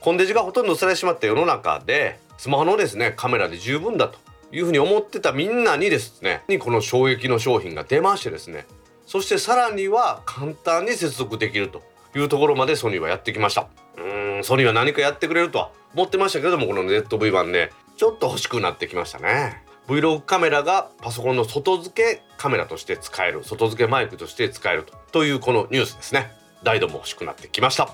[0.00, 4.18] コンデジがほとんどされてしまった世の中でスマホのですねカメラで十分だと
[4.52, 8.66] いうふうに思ってたみんなにですねにこの衝撃の商品が出ましてですね
[9.06, 11.82] そしてさらには簡単に接続できると
[12.14, 13.68] いうところまでソニーはやってきました。
[13.96, 19.64] うん、ソニーは何かやってくれるとは思ってましたけどもこの ZV-1 ねちょっと欲しくなってきましたね。
[19.88, 26.30] Vlog カメラがパソコンの外付けカメラとして使える外付けマイクとして使えるとというこのニュースですね。
[26.62, 27.90] 大度も欲しくなってきました。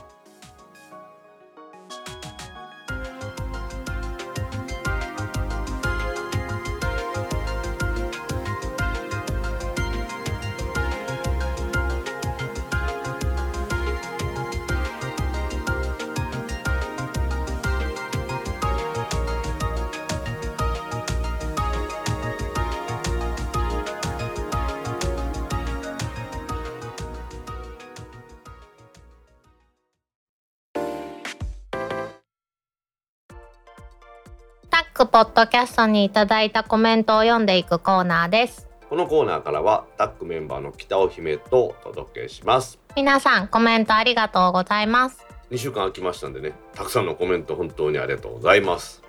[34.99, 38.67] タックポッドキャストにいただいたコメントを読んでいくコーナーです。
[38.91, 42.81] このコーナーからはタックメンバーの北尾姫とお届けします。
[42.97, 45.25] 皆さんコメントありがとうございます。
[45.53, 49.01] 2週間空きましたんでねたくさんのコメント本当にありがとうございます。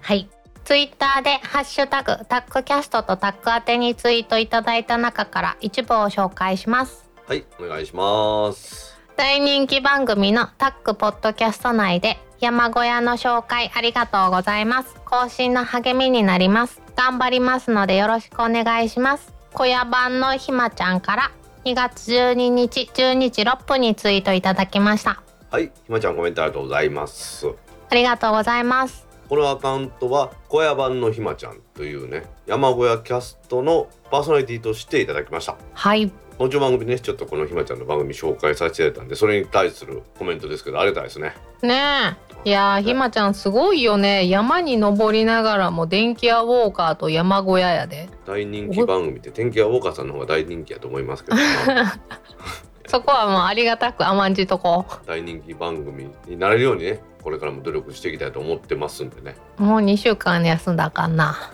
[0.00, 0.30] はい。
[0.64, 7.10] ツイッターでハッシュタグタックキャストとタック宛てにツイートいただいた中から一部を紹介します。
[7.26, 14.96] はいお願いします大人気番組のタックポッドキャスト内で山小屋の紹介ありがとうございます。
[15.04, 16.82] 更新の励みになります。
[16.96, 19.32] 頑張りますのでよろしくお願いします。
[19.52, 21.30] 小屋版のひまちゃんから
[21.64, 25.22] 2月12日12時6分にツイートいただきました。
[25.48, 27.46] はいひまちゃんコメントありがとうございます。
[27.90, 29.06] ありがとうございます。
[29.28, 35.56] このアカウントは小屋版のひまちゃんというね山小屋キャストのパーソナリティとしていただきました。
[35.72, 41.34] はいもちろん番組ねちょっとこのひまちゃんの番組紹介させていただいたんでそれに対するコメントですけどありがたいですね。
[41.62, 42.46] ねえ。
[42.46, 44.28] いやーひまちゃんすごいよね。
[44.28, 48.08] 山に登りながらも電気屋ウォーカーと山小屋やで。
[48.26, 51.36] 大人気番組って天気屋ウォーカーさんの方が大人気やと思いますけど、
[52.86, 54.84] そこはもうありがたく甘んじとこ。
[55.06, 59.36] 大人気番組になれるようにねこれからも努力していきたいと思ってますんでね。
[59.56, 61.34] もう2週間休んだかんな。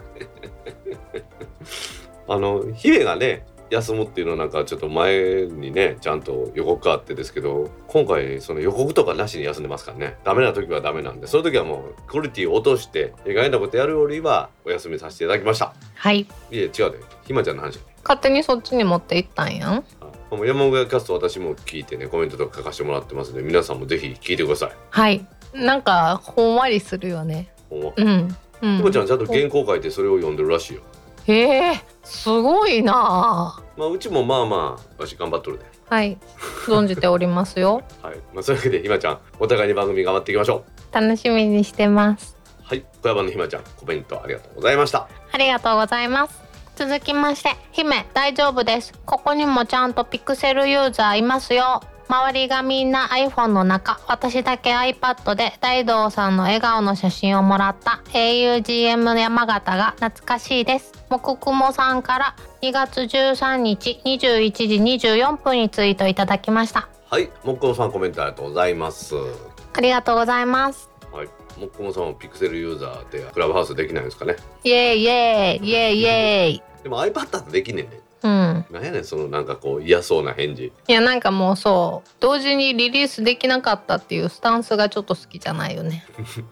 [2.27, 10.17] あの姫がね休むっていうのはなんかちょっと前にねちゃんと予告あってですけど今回その予告とかなしに休んでますからね。
[10.25, 15.73] ダメな時はダメなんでその時はもうクオリティを落として意外なことやるよりはお休みさせていただきました。
[15.95, 16.21] はい。
[16.21, 16.99] いえ違うで。
[17.25, 19.85] ひまちゃんの話勝手にそっちに持っていったんやん。
[20.31, 24.73] 山小屋キャスト私も聞いてねコメントとか書かせてもらってますんで皆さんもぜひ聞いてください。
[24.91, 25.27] はい。
[25.55, 27.53] なんかほんわりするよね。
[27.69, 28.37] ほんまうん。
[28.63, 28.77] うん。
[28.79, 30.83] ひまちゃんちゃんと原稿書いてそれを読んでるらしいよ
[31.31, 33.63] へえすごいな。
[33.77, 35.65] まあうちもまあまあわし頑張っとるで。
[35.89, 36.19] はい。
[36.67, 37.83] 存じておりますよ。
[38.03, 38.17] はい。
[38.35, 40.95] まあそういうわけでひまちゃんお互いに番組頑張っていきましょう。
[40.95, 42.37] 楽しみにしてます。
[42.63, 42.85] はい。
[43.03, 45.09] 小山のひまちゃんコメントありがとうございました。
[45.33, 46.41] ありがとうございます。
[46.77, 48.93] 続きまして姫大丈夫です。
[49.05, 51.81] ここにもちゃんとピクセルユーザーいますよ。
[52.11, 66.89] 周りがみんな iPhone の中私だけ iPad で大道さんの笑顔の写真をもらった augm の山形が懐かしいです木雲さんから2月13日21時24分にツイートいただきました。
[67.11, 69.17] はいもっこもさんコメントありがとうございます。
[69.17, 69.35] は
[69.73, 70.89] ありがとうございます。
[71.13, 74.37] いもっこもさんはピクセルユーザーでクラブハウスできないんですかね。
[74.63, 78.01] イエーイイエーイイエーイイエーイでも iPad だとできんねんね。
[78.23, 78.67] うん。
[78.71, 80.73] なんやねんそのなんかこう嫌そうな返事。
[80.87, 82.09] いやなんかもうそう。
[82.21, 86.05] 同時にリリースできなかったっていうスタンスがちょっと好きじゃないよね。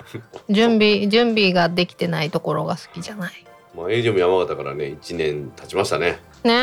[0.51, 3.45] 準備準備ができてないところが好きじゃない
[3.79, 6.19] まあエイジム山形からね1年経ちましたね。
[6.43, 6.55] ね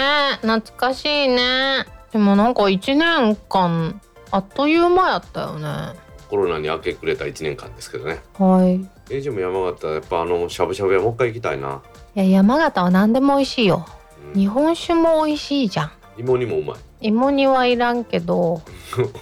[0.43, 1.85] え懐かしいね。
[2.11, 4.01] でもなんか1年間
[4.31, 5.97] あっという間やったよね。
[6.29, 8.21] コロナに明け暮れた1年間ですけどね。
[8.37, 9.13] はい。
[9.13, 11.81] エイジム山形やっぱあのしゃぶしゃぶ屋もう一回行きたいな。
[12.15, 13.85] いや山形は何でも美味しいよ。
[14.33, 14.39] うん。
[14.39, 15.91] 日本酒も美味しいじゃん。
[16.17, 17.07] 芋にもうまい。
[17.07, 18.61] 芋煮はいらんけど。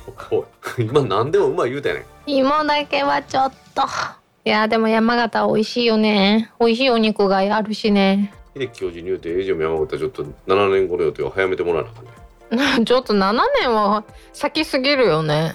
[0.79, 2.05] 今何でもうまい言うたやねん。
[2.25, 3.83] 芋だけはちょっと
[4.45, 6.51] いやでも山形美味しいよね。
[6.59, 8.33] 美味しいお肉があるしね。
[8.53, 12.11] 秀樹教授に言うてエイジム山形ちょっと7年後の予定を早めてもらわなあかんね。
[12.85, 15.53] ちょっと7年は先すぎるよね。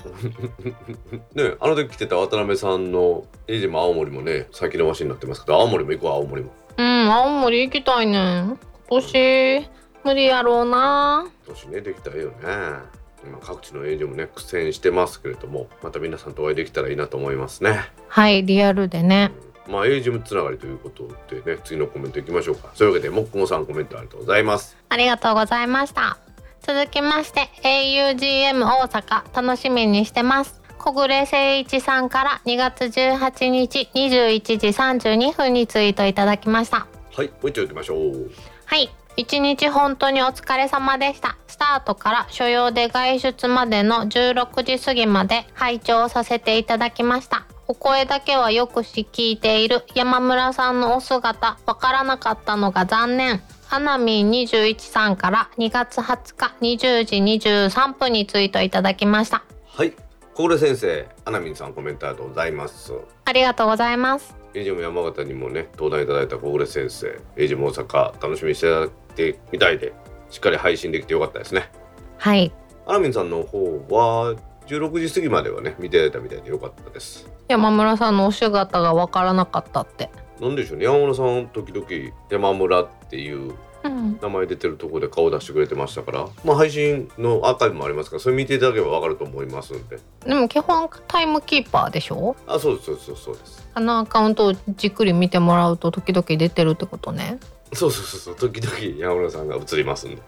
[1.36, 6.51] ねあの時来てた渡辺さんのエイジム青森もね先延ばしになってますけど青森も行こう青森も。
[6.78, 8.41] うん青森行きたいね。
[8.41, 8.59] ん
[8.89, 9.68] 今年
[10.03, 11.26] 無理やろうな。
[11.47, 12.34] 今年ねできたらええよね。
[12.41, 12.98] 今
[13.43, 19.31] 各地のエイジムね苦戦してますけれどもまた皆さんとお会いできたらいいなと思いますねはいリアルでね
[19.66, 26.19] まあエイジムつながりということでね次のコメントいきましょうかそういうわけでもっこもさんコメントありがとうございますありがとうございました。
[26.62, 30.61] 続きまして augm 大阪楽しみにしてます。
[30.77, 36.87] 小暮誠一さんから2月18日21時32分にツイートいただきました。
[37.12, 38.31] はいもう一丁行きましょう
[38.66, 38.91] はい。
[39.19, 41.37] 一日本当にお疲れ様でした。
[41.49, 47.45] スタートから所要で外出までの16時過ぎまで拝聴させていただきました。
[47.66, 53.43] お声だけはよくし聞いている山村さんのお姿、わからなかったのが残念。
[53.71, 57.16] アナミン21さんから2月20日20時
[57.51, 59.43] 23分にツイートいただきました。
[59.66, 59.95] はい
[60.35, 62.93] 小暮先生アナミンさんコメントありがとうございます
[63.25, 64.37] ありがとうございます。
[64.55, 68.89] エイジム山形にもね登壇いただいた小暮先生エイジム大阪楽しみにしていただい
[69.19, 69.93] てみたいで
[70.31, 71.71] しっかり配信できてよかったですね
[72.19, 72.53] はい。
[72.87, 73.59] アナミンさんの方
[73.91, 74.35] は
[74.66, 80.11] 16時過ぎまではね見ていただいたみたいでよかったです山村さんのお姿がわからなかったって。
[80.41, 81.87] なんでしょうね山村さん時々
[82.31, 83.55] 山村っていう
[83.85, 84.19] うん。
[84.21, 92.35] 名前出てるところで顔出してくれてましたからまあ配信のアーカイブもありますからそれ見ていただければわかると思いますんででも基本タイムキーパーでしょ？
[92.47, 97.39] あそうですそうですそうですあのアカウントをじっくり見てもらうと時々出てるってことね。
[97.73, 100.23] そうそうそうそう時々山村さんが映りますんで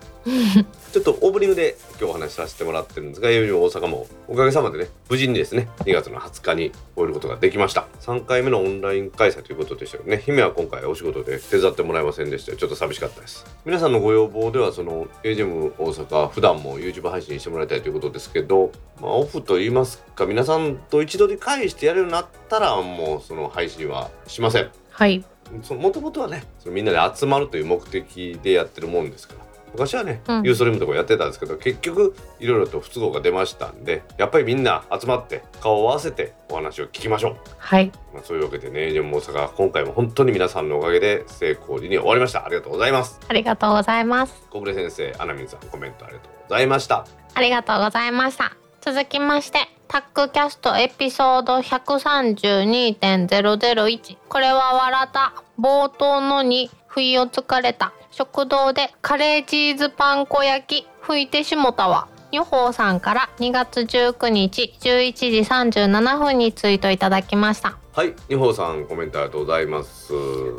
[0.92, 7.86] ちょっとオープニングで今日お話しさせてもらってるんですが、いよいよ大阪もおかげさまでね、無事にですね、2月の20日に終えることができました。
[8.00, 13.46] 3回目のオンライン開催ということでしたけどね、姫は今回お仕事で手伝ってもらえませんでしたちょっと寂しかったです。
[13.64, 24.70] 皆さんのご要望では、その AGM 大阪、普段も YouTube 配信してもらいたいということですけど、まあ、オフと言いますか、皆さんと一度で返してやるようになったら、もうその配信はしません。
[24.90, 25.24] はい。
[25.50, 37.92] もともとはねそのみんなで集まるという目的でやってるもんですから昔はね、うんユーストリームとかやってたんですけど結局いろいろと不都合が出ましたんでやっぱりみんな集まって顔を合わせてお話を聞きましょう、はい。
[38.12, 44.34] まあ、そういうわけでねでも大阪今回も本当に皆さんのおかげで成功時に終わりましたありがとうございますありがとうございます。
[44.50, 48.59] 小暮先生アナミンさんコメントありがとうございましたありがとうございました。
[48.80, 49.58] 続きまして、
[49.88, 54.16] タックキャストエピソード132.001。
[54.28, 55.34] これは笑った。
[55.58, 57.92] 冒頭のに不意をつかれた。
[58.10, 60.86] 食堂でカレーチーズパン粉焼き。
[61.02, 62.08] 吹いてしもたわ。
[62.32, 67.76] 女宝さんから2月19日11時37分にツイートいただきました。
[67.92, 70.12] はい二宝さんコメントありがとうございます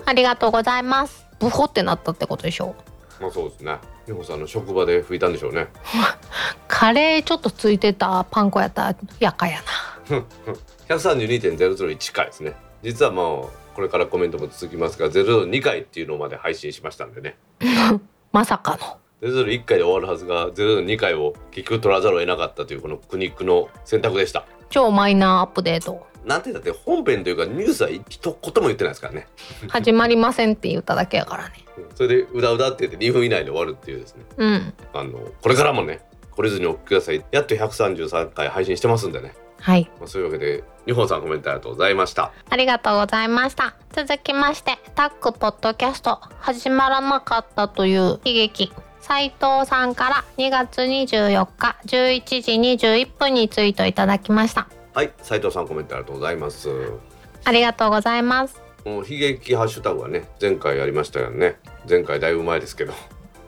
[0.05, 1.26] ありがとうございます。
[1.39, 2.76] ブホってなったってことでしょ？
[3.22, 5.67] まあそうですね二宝さんの職場で吹いたんでしょうね
[6.67, 9.59] カレーちょっとついてたパン粉やったらやかや
[10.09, 10.26] な。
[10.89, 17.38] 132.001回ですね実はもうこれからコメントも続きますが002回っていうのまで配信しましたんでね
[18.34, 18.97] まさかの。
[19.22, 26.07] 001回で終わるはずが002回を結局取らざるを得なかったというこの苦肉の選択でした超マイナーアップデート。
[26.26, 29.28] なんて言ったって本編というかニュースは一言も言ってないですからね
[29.69, 31.61] 始まりませんって言っただけやからね。
[31.95, 34.74] それでうだうだって言って2分以内で終わるっていうですねうん。
[34.93, 36.01] あのこれからもね
[36.32, 39.89] 懲りずにお聞きくださいやっと133回配信してますんでね、はい。
[39.99, 43.76] まあ、そういうわけで日本さんコメントありがとうございましたありがとうございました。
[43.91, 48.72] 続きまして、タックポッドキャスト始まらなかったという悲劇。
[49.01, 52.51] 斉藤さんから2月24日11時
[52.88, 54.67] 21分にツイートいただきました。
[54.93, 56.69] はい斉藤さんコメントありがとうございます
[57.45, 58.70] ありがとうございます。
[58.86, 61.57] もう悲劇ハッシュタグはね前回やりましたよね。
[61.89, 62.93] 前回だいぶ前ですけど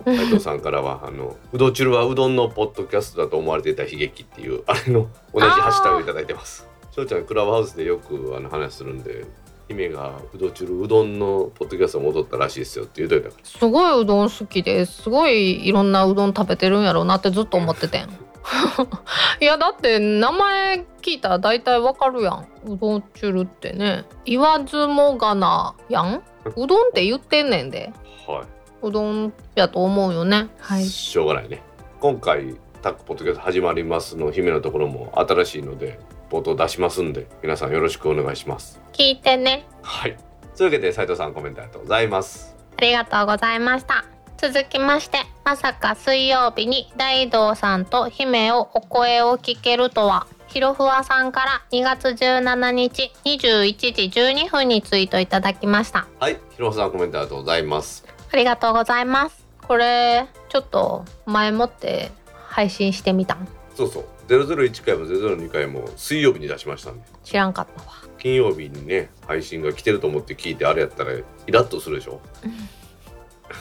[0.05, 6.67] 斉藤さんからはあのうどんちゅるはうどんのポッドキャストだと思われていた悲劇っていうあれの同じハッシュタグをいただいてます。
[6.91, 9.25] 翔ちゃんクラブハウスでよくあの話するんで
[9.69, 13.45] 姫がうどんちゅるうどんのポッドキャスト戻ったらしいですよって言うといたから。
[13.45, 18.09] すごいうどん好きですごいいろんなうどん食べてるんやろうなってずっと思っててん
[19.39, 22.47] いやだって名前聞いたら大体わかるやん。
[22.65, 24.05] うどんちゅるってね。
[24.25, 26.23] 言わずもがなやん。
[26.55, 27.91] うどんって言ってんねんで。
[28.27, 28.45] は
[28.81, 30.49] うどんやと思うよね。
[30.59, 30.83] はい。
[30.83, 31.61] しょうがないね。
[31.99, 38.81] 今回タックポッドキャスト始まりますの姫のところも新しいので冒頭出しますんで皆さんよろしくお願いします。
[38.91, 39.65] 聞いてね。
[39.81, 40.17] はい。
[40.57, 42.53] というわけで斉藤さんコメントありがとうございます。
[42.77, 44.12] ありがとうございました
[44.43, 50.27] 続きましてまさか水曜日に大道さんと姫をお声を聞けるとは。
[50.47, 56.07] ひろふわさんから2月17日21時12分にツイートいただきました。
[56.19, 58.03] はいひろさんコメントありがとうございます。
[58.33, 59.47] ありがとうございます。
[59.65, 62.11] これちょっと前もって
[62.49, 63.47] 配信してみたん。
[63.73, 64.05] そうそう。
[64.27, 67.05] 001回も002回も水曜日に出しましたんで。
[67.23, 67.93] 知らんかったわ。
[68.17, 72.19] 金曜日にね配信が来てると思って聞いてあれやったらイラッとするでしょ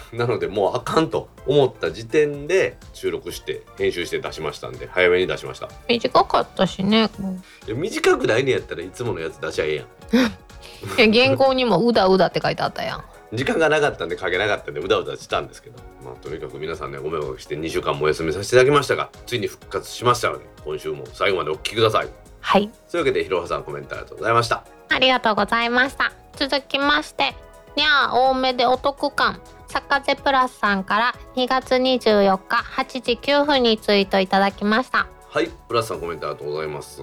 [0.12, 5.68] なのでもうあかんと思った時点で収録して編集して出しましたんで早めに出しました。
[5.88, 7.10] 短かったしね。
[7.66, 9.86] いや短くないねやったらいつものやつ出しゃええやん。
[11.12, 13.04] いや原稿にも「うだうだ」って書いてあったやん。
[13.32, 15.76] 時間がなかったんで書けなかったんでうだうだしたんですけど。
[16.04, 22.08] まあとにかく皆さんねご迷惑して2週間もお休みさせていただきましたがついに復活しましたので今週も最後までお聞きください。
[22.40, 22.68] はい。
[22.90, 24.64] というわけでひろはさんコメントありがとうございました。
[24.88, 26.12] ありがとうございました。
[26.36, 27.34] 続きまして、
[27.76, 29.40] にゃー多めでお得感。
[29.72, 35.08] サカゼプラスさんから2月24日8時9分にツイートいただきました。
[35.30, 37.00] はいプラスさんコメントありがとうございます。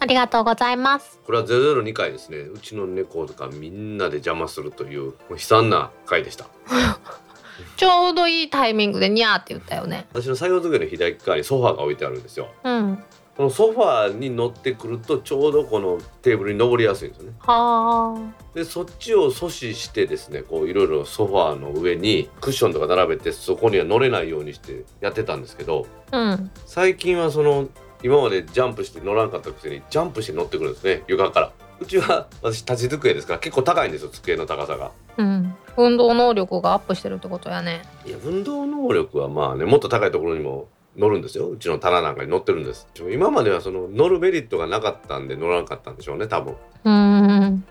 [0.00, 1.20] ありがとうございます。
[1.24, 2.38] これは002回ですね。
[2.38, 6.46] うちの猫とかみんなで邪魔するという悲惨な回でした。
[7.76, 10.08] ちょうどいいタイミングでニャーって言ったよね。
[10.12, 12.48] 私の作業机の左側にソファーが置いてあるんですよ。
[12.64, 13.04] うん
[13.36, 17.36] このソファーに乗ってくるとちょうどこのテーブルに登りやすいんですよね。
[17.40, 26.50] はでそっちを阻止してですねこういろいろソファーの上にクッションとか並べてそこには乗れないようにしてやってたんですけどあうん。
[26.66, 27.68] 最近はその
[28.02, 31.52] 今までジャンプして乗らなかったくせにジャンプして乗ってくるんですね床から。
[31.80, 34.92] うちは私立ち机ですから結構高いんですよ机の高さが。
[35.16, 35.54] うん。
[35.78, 37.82] 運動能力がアップしてるってことやね。
[38.06, 41.48] いや運動能力はまあねもっと高いところにも乗るんですよ。
[41.48, 42.86] うちの棚なんかに乗ってるんです。
[43.10, 46.54] 今まではその乗るメリットがなかったんで乗らなかったんでしょうね多分。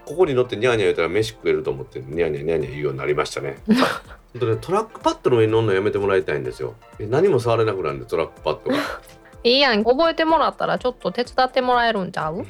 [0.05, 3.57] ここに乗ってニャーニャー言ったら飯食えると思ってニャーニャーニャーニャー言うようになりましたね。
[4.33, 6.75] 本当ねトラックパッドの上に乗るのやめてもらいたいんですよ。
[6.99, 8.77] え何も触れなくなるんでトラックパッドが。
[9.43, 9.83] いいやん。
[9.83, 12.45] 覚えてもらったらちょっと手伝ってもらえるんちゃう？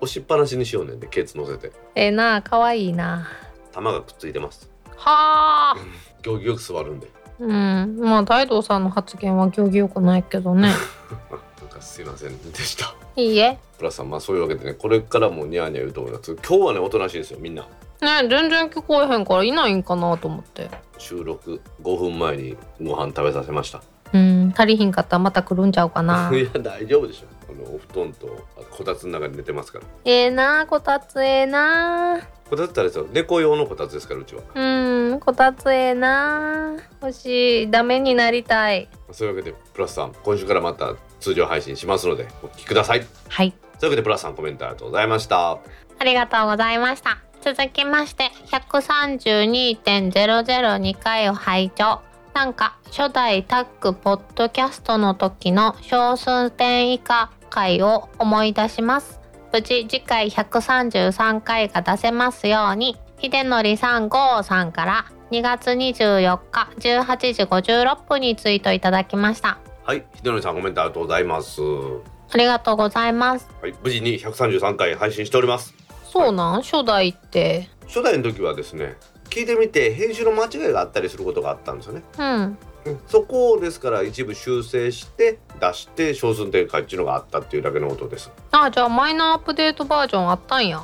[0.00, 1.70] 押しっぱなしにしようねんでケツ乗せて。
[1.94, 3.28] ええなあかわいいな。
[3.72, 4.70] 玉がくっついてます。
[4.96, 5.76] はあ。
[6.22, 7.08] 行儀よく座るんで
[7.40, 7.96] うん。
[8.00, 10.68] まあ大道さんの発言は行儀よくないけどね。
[11.60, 12.94] なんかすいませんでした。
[13.16, 13.58] いいえ。
[13.78, 16.36] プラスさんまあそういうわけでねこれからもニャーニャー言うと思います。
[16.46, 17.62] 今日はねおとなしいですよみんな。
[17.62, 20.70] ね全然聞こえへんからいないんかなと思って。
[20.98, 23.82] 収録5分前にご飯食べさせました。
[24.12, 26.30] うん足りひんかったらまた来るんちゃうかな。
[26.34, 29.84] いや大丈夫でしょあのお布団とあこたつの中に寝てますから。
[30.04, 32.16] ええなあこたつええな。
[32.16, 33.06] あこたつってあれですよ。
[33.12, 34.42] 猫用のこたつですからうちは。
[34.54, 36.76] うんこたつええな。
[36.76, 37.70] あ欲しい。
[37.70, 38.88] ダメになりたい。
[39.12, 43.06] そういうわけでプラスさん今週からまた通常配信しますのでお聞きください。
[43.28, 43.52] はい。
[43.78, 45.52] というわけでプラスさんコメントありがとうございました。
[45.52, 45.58] あ
[46.04, 47.18] りがとうございました。
[47.42, 52.00] 続きまして、132.002回を拝聴。
[52.34, 59.20] なんか、初代タッグポッドキャストの時の小数点以下回を思い出します。
[59.52, 69.58] 無事次回133回が出せますように、秀則3号さんから2月24日18時56分にツイートいただきました。
[69.84, 72.00] はい秀則さんコメントありがとうございますは
[72.32, 73.48] ありがとうございます。
[73.66, 75.74] い無事に133回配信しております
[76.04, 76.62] そうなん？
[76.62, 77.68] 初代って？
[77.86, 78.96] 初代の時はですね
[79.30, 82.58] 聞いてみて編集の間違いがあったりすることがあったんですよねうん。
[82.84, 90.82] うんそこをですから一部修正して出して小数点回っていうのがあったっていうだけのことですあ、じゃあマイナーアップデートバージョンあったんや。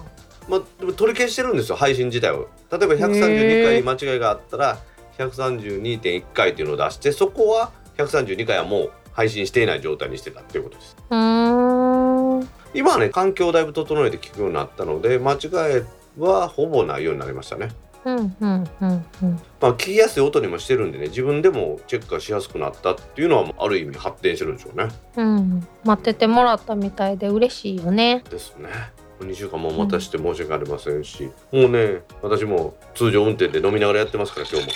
[0.48, 4.78] まあ、でも取り消してるんですよ配信自体を例えば132回間違いがあったら
[5.18, 12.48] 132.1回っていうのを出してそこは132回はもう配信していない状態にしてたっていうことですうーん。
[12.74, 15.84] 今はね環境をだいぶ整えて聞くようになったので間違い
[16.18, 17.70] はほぼないようになりましたね。
[19.60, 25.66] まあ聞きやすい音にもしてるんでね自分でもチェックがしやすくなったっていうのはある意味発展してるんでしょうねうん。
[25.84, 28.22] 待っててもらったみたいで嬉しいよね。
[28.30, 28.68] ですね
[29.20, 34.72] 2週間もお待たせして申し訳ありませんし、もうね私も通常運転で飲みながらやってますから今日も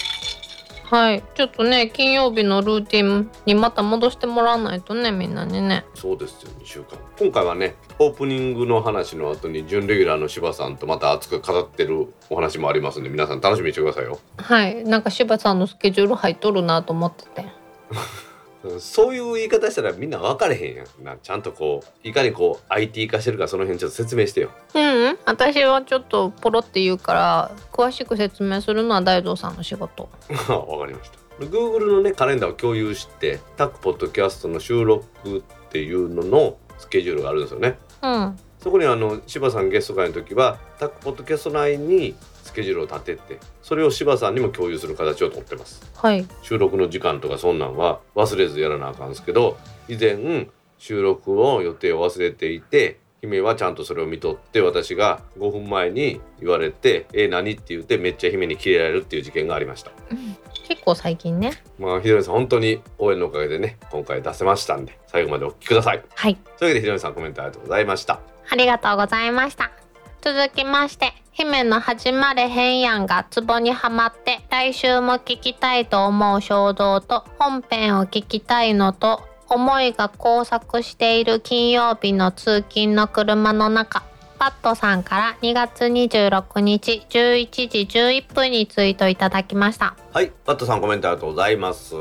[0.90, 1.22] はい。
[1.34, 5.84] ちょっとね、金曜日のルーティンにまた戻してもらわないとね、みんなにね。
[5.94, 14.82] そうですよ2週間今回はねオープニングの話の後に準レギュラーの柴さんとまた熱く語ってるお話もありますんで皆さん楽しみにしてくださいよはい。
[14.84, 17.46] なんか柴さんのスケジュール入っとるなと思ってて。
[18.78, 21.04] そういう言い方したらみんな分かれへんやん。
[21.04, 24.50] なちゃんとこういかにこう IT 化してるかその辺ちょっと説明してよ。
[24.74, 30.08] うん、うん、私はちょっとポロって言うから、詳しく説明するのは大道さんの仕事。
[30.48, 31.18] わかりました。
[31.44, 37.78] Google のねカレンダーを共有してタックポッドキャストの収録っていうののスケジュールがあるんですよね。
[38.02, 38.38] うん。
[38.58, 42.14] そこにあの柴さんゲスト会の時はタックポッドキャスト内に
[42.50, 46.26] スケジュールを立ててそれを柴さんにも共有する形をとってますはい。
[46.42, 49.56] 収録の時間とかそんなんは忘れずやらなあかんですけど
[49.88, 50.48] 以前
[50.78, 59.92] 収録の予定を忘れていて姫はちゃんとそれを見とって私が5分前に言われて「え何?」って言ってめっちゃ姫にキレられるっていう事件がありました
[60.66, 61.62] 結構最近ね。
[61.78, 66.36] まあひどりさん本当に応援のおかげでね今回出せましたんで最後までお聞きくださいはい。
[66.58, 69.70] というわけでひどりさんコメントありがとうございましたありがとうございました。
[70.22, 84.02] 続きまして、姫の始まれへんやんがツボにはまって、来週も聞きたいと思う衝動と本編を聞きたいのと、思いが交錯している金曜日の通勤の車の中、
[84.38, 89.96] パットさんから2月26日11時11分にツイートいただきました。
[90.12, 91.94] はいパットさんコメントありがとうございます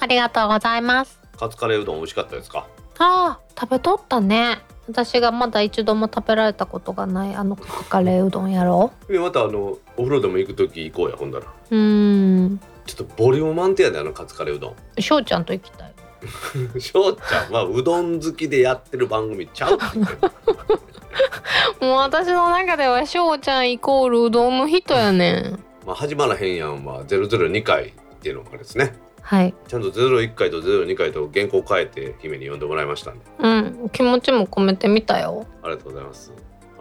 [0.00, 1.20] ありがとうございます。
[1.38, 2.66] カツカレーうどん美味しかったですか？
[2.98, 4.58] ああ、食べとったね。
[4.88, 11.46] 私がまだ一度も食べられたことがないあのカレーうどんやろでまたあのお風呂でも行く時行こうやほんだら。
[11.70, 12.60] うーん。
[12.86, 14.74] ちょっとボリューム満点やであのカツカレーうどん。
[15.02, 15.92] 翔ちゃんと行きたい。
[16.80, 19.78] 翔ちゃんはうどん好きでやってる番組ちゃう
[21.84, 25.58] もう私の中では翔ちゃんイコールうどんの人やねん。
[25.86, 28.94] まあ始まらへんやんは002回っていうのがですね
[29.28, 29.54] はい。
[29.68, 33.24] ちゃんと01回と02回と原稿変えて姫に読んでもらいましたんで。
[33.38, 33.48] う
[33.84, 33.90] ん。
[33.90, 35.46] 気持ちも込めてみたよ。
[35.62, 36.32] ありがとうございます。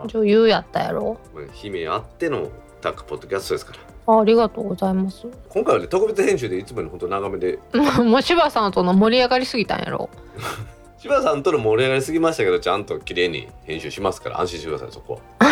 [0.06, 1.20] 女優やったやろ。
[1.36, 3.80] まあ姫あってのタックポッドキャストですから。
[4.14, 5.28] あありがとうございます。
[5.50, 7.60] 今回はね特別編集でいつもより本当長めで。
[8.02, 10.10] もう柴さんとの盛り上がりすぎたんやろ。
[11.00, 15.20] 柴さんとの盛り上がりすぎましたけどちゃんと綺麗に編集しますから安心してくださいそこは。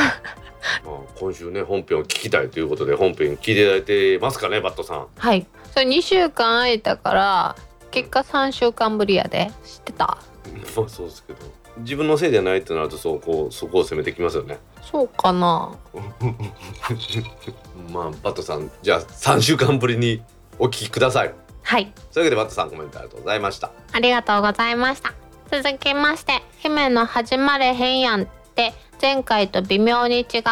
[0.85, 5.07] まあ今週ね本編を聞きたいということで本編聞いていただいてますかねバットさん。
[5.17, 7.55] はいそれ2週間空いたから
[7.91, 9.51] 結果3週間ぶりやで。
[9.65, 10.05] 知ってた？
[10.75, 11.39] まあそうですけど。
[11.79, 14.57] 自分のせいじゃないってなるとそうこうそこを攻めてきますよね。
[14.81, 15.75] そうかな。
[17.91, 20.23] まあバットさんじゃあ3週間ぶりに
[20.57, 21.33] お聞きください。
[21.63, 21.91] はい。
[22.13, 23.71] というわけでバットさんコメントありがとうございました。
[23.91, 25.13] ありがとうございました。
[25.51, 30.43] 続きまして姫の始まれへんやんって前回と微妙に違う。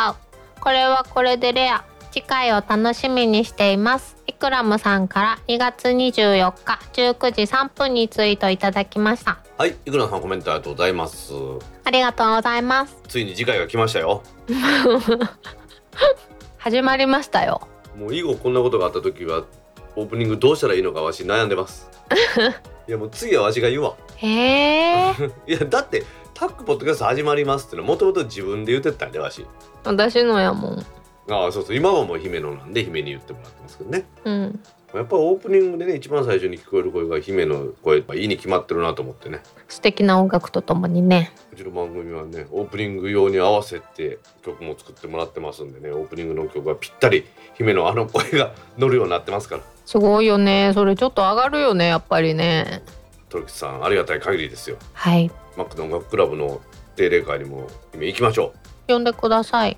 [0.59, 4.15] これはこれでレア次回を楽しみにしています。
[4.27, 9.39] イクラムさんから2月24日19時3分にツイートいただきました。
[9.57, 11.33] はいいくらさんコメントありがとうございます。
[11.83, 12.95] ありがとうございます。
[13.07, 14.21] ついに次回が来ましたよ。
[16.59, 17.67] 始まりましたよ。
[17.97, 19.45] もう以後こんなことがあった時は
[19.95, 21.89] オープニングどうしたらいいのかわし悩んでます。
[22.87, 23.95] いやもう次はわしが言うわ。
[24.17, 25.13] へえ
[25.47, 26.03] いやだって
[26.35, 29.43] タックポッドキャスト始まりますってのはもともと自分で言ってたんでわし。
[29.83, 30.85] 私のやもん
[31.29, 31.75] ああそうそう。
[31.75, 34.05] 今はもう姫のなんで姫に言ってもらってますけどね。
[34.25, 34.59] うん。
[34.93, 39.41] やっぱりオープニングでね一番最初に聞こえる声が姫の声やっぱいいに決まってるなと思ってね。
[39.67, 41.31] 素敵な音楽とともにね。
[41.51, 45.89] うちの番組はねオープニング用に合わせて曲も作ってもらってますんでね。
[45.89, 49.63] オープニングの曲がぴったり姫のあの声が乗るようになってますから。
[49.85, 50.71] すごいよね。
[50.73, 52.83] それちょっと上がるよねやっぱりね。
[53.29, 54.77] ト吉さんありがたい限りですよ。
[54.93, 55.31] はい。
[55.57, 56.61] マックの音楽クラブの
[56.95, 58.53] 定例会にも姫行きましょ
[58.87, 59.77] 呼んでください。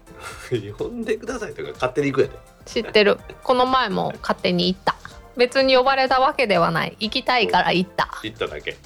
[0.51, 2.33] う呼んでくださいとか勝手に行くやで。
[2.65, 3.19] 知ってる。
[3.43, 4.95] この前も勝手に行った。
[5.37, 6.95] 別に呼ばれたわけではない。
[6.99, 8.09] 行きたいから行った。
[8.23, 8.77] 行っただけ。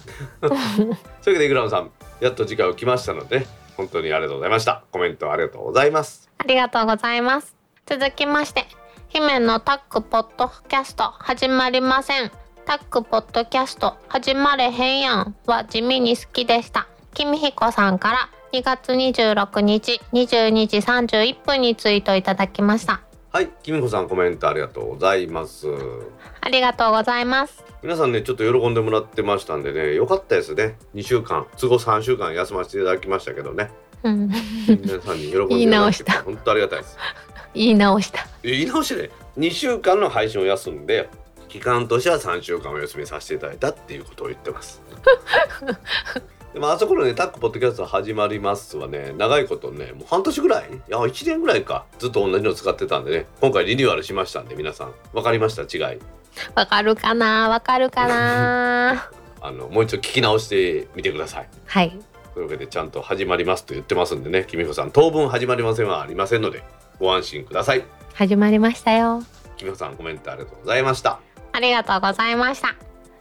[0.41, 3.47] そういうわけでイグラムさんやっと時間が来ましたので
[3.77, 4.83] 本当にありがとうございました。
[4.91, 6.29] コメントありがとうございます。
[6.37, 7.55] ありがとうございます。
[7.85, 8.65] 続きまして
[9.07, 12.31] 姫のタックポッドキャスト始まりません。
[12.65, 16.87] タックポッドキャスト始まれへんやんは地味に好きでした。
[17.13, 23.01] 君彦さんから2月26日22時31分にツイートいただきました。
[23.31, 25.67] はいきみこさんコメントありがとうございます。
[26.41, 27.63] ありがとうございます。
[27.83, 30.77] 皆さんねちょっと喜んでもらってましたんでねよかったですね。
[30.95, 33.69] 2週間都合3週間休ませていただきましたけどね。
[34.01, 34.29] うん。
[34.67, 36.23] 皆さんに喜んでいただ言い直した。
[36.23, 36.97] 本当ありがたいです。
[37.53, 38.25] 言い直した。
[38.43, 41.07] え言い直してね2週間の配信を休んで
[41.49, 44.81] 期間としては3週間お休みさせていただいたっていうことを言ってます
[46.53, 50.69] でもあそこのねタックポッドキャスト始まりますはね長いことねもう半年ぐらい？
[50.71, 51.85] いや1年ぐらいか。
[51.99, 53.25] ずっと同じの使ってたんでね。
[53.39, 54.93] 今回リニューアルしましたんで皆さん。
[55.13, 55.61] 分かりました？
[55.63, 55.99] 違い。
[56.55, 57.49] わかるかな？
[57.49, 59.09] わかるかな？
[59.41, 61.49] あのもう一度聞き直してみてください。
[61.67, 61.99] はい。
[62.33, 64.45] というわけでちゃんと始まりますと言ってますんでね。
[64.47, 66.63] きみこさん当分始まりませんはありませんので
[66.99, 67.83] ご安心ください。
[68.15, 69.21] 始まりましたよ。
[69.55, 71.19] きみこさんコメントありがとうございました。
[71.51, 72.75] ありがとうございました。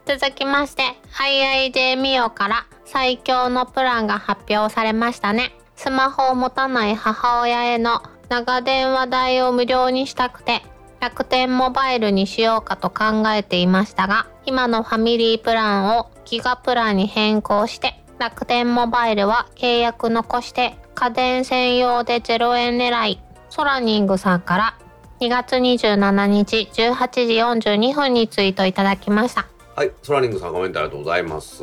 [0.08, 0.84] 続きまして、
[1.18, 5.52] IIJ ミオから最強のプランが発表されましたね。
[5.76, 8.00] スマホを持たない母親への
[8.30, 10.62] 長電話代を無料にしたくて、
[10.98, 23.20] 楽天モバイルにしようかと考えていましたが、今のファミリープランをギガプランに変更して、楽天モバイルは契約残して家電専用で0円狙い。
[23.50, 24.78] ソラニングさんから
[25.20, 29.48] 2月27日18時42分にツイートいただきました。
[29.78, 31.62] はいソラリングさんコメントありがとうございます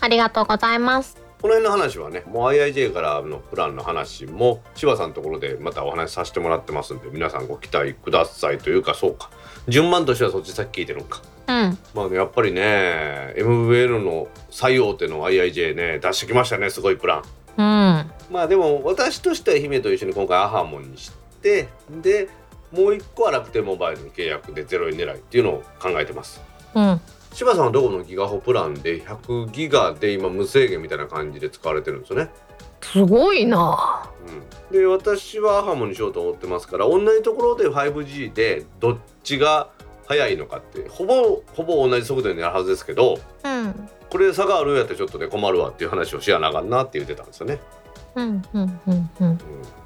[0.00, 1.16] ありがとうございます。
[1.42, 9.30] この辺の話はねもう IIJ からのプランの話も柴さんのところでまたお話しさせてもらってますんで皆さんご期待くださいというかそうか
[9.66, 11.78] 順番としてはそっち先聞いてるのかうん。
[11.92, 18.10] まあねやっぱりね MVL の最大手の IIJ ね出してきましたねすごいプランうん。
[18.30, 21.10] まあでも私としては姫と一緒に今回アハモンにし
[21.42, 22.28] てで
[22.70, 27.00] もう一個は楽天モバイルの契約で0円狙いっていうのを考えてますうん。
[27.32, 32.30] 柴さんはどこのギガホプランで100ギガで今無制限みたいな感じで使われてるんですよね
[32.80, 34.10] すごいな
[34.70, 39.70] うん、で私はアハモにしようと思ってますから同じところで 5G でどっちが
[40.06, 43.88] 速いのかってほぼほぼ同じ速度になるはずですけどうん。
[44.10, 47.60] これ差があるんやってちょっとね困るわっていう話をしやなあかんなって言ってたんですよね、
[48.16, 48.42] うん。
[48.52, 48.80] うん。
[48.86, 49.10] うん。
[49.20, 49.28] うん。
[49.28, 49.38] うん、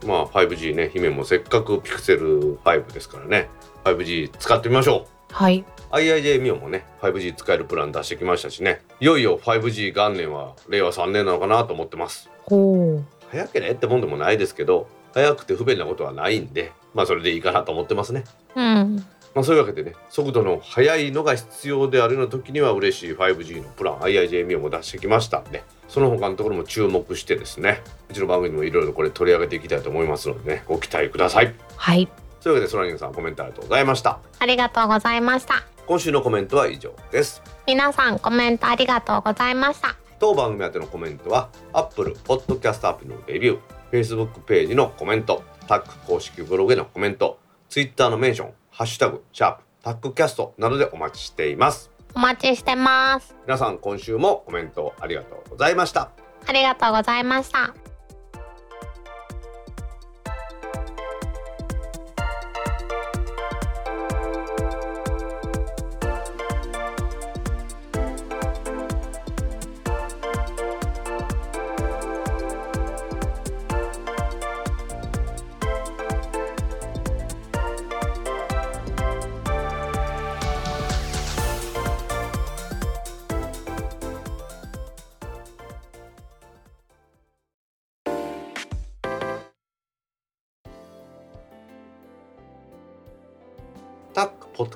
[0.07, 3.51] まあ 5G ね姫もせっかくピクセル5ですからね
[3.85, 5.65] 5G 使ってみましょはい
[5.95, 8.83] IIJ ミオもね 5G 使えるプラン出してきましたしね。
[9.01, 12.31] いよいよ 5G 元年は令和3年なのかなと思ってます。
[12.43, 13.05] ほう。
[13.31, 18.25] 早ければってもんでもないですけど早くて不便なことはないんでまあそれでいいかなと思ってますね。
[18.57, 19.07] うん。
[19.35, 31.55] まあそういうわけでね速度の速いのが必要であるような時には嬉しい 5G のプラン IIJ ミオも出してきましたんでその他のところも注目してですねうちの番組にもいろいろこれ取り上げていきたいと思いますのでねご期待ください。
[31.77, 32.09] はい。
[32.43, 34.19] というわけでソラニンさんコメントありがとうございました。
[34.39, 37.43] ありがとうございました今週のコメントは以上です。
[37.67, 39.97] 皆さんコメントありがとうございました。
[40.19, 43.61] 当番組宛てのコメントは Apple Podcast アプリのレビュー
[43.91, 51.91] Facebook ページのコメントタック公式ブログへのコメント Twitter のメンションハッシュタグシャープタックキャストなどでお待ちしています。
[52.15, 53.35] お待ちしてます。
[53.47, 56.11] 皆さん今週もコメントありがとうございました。
[56.47, 57.84] ありがとうございました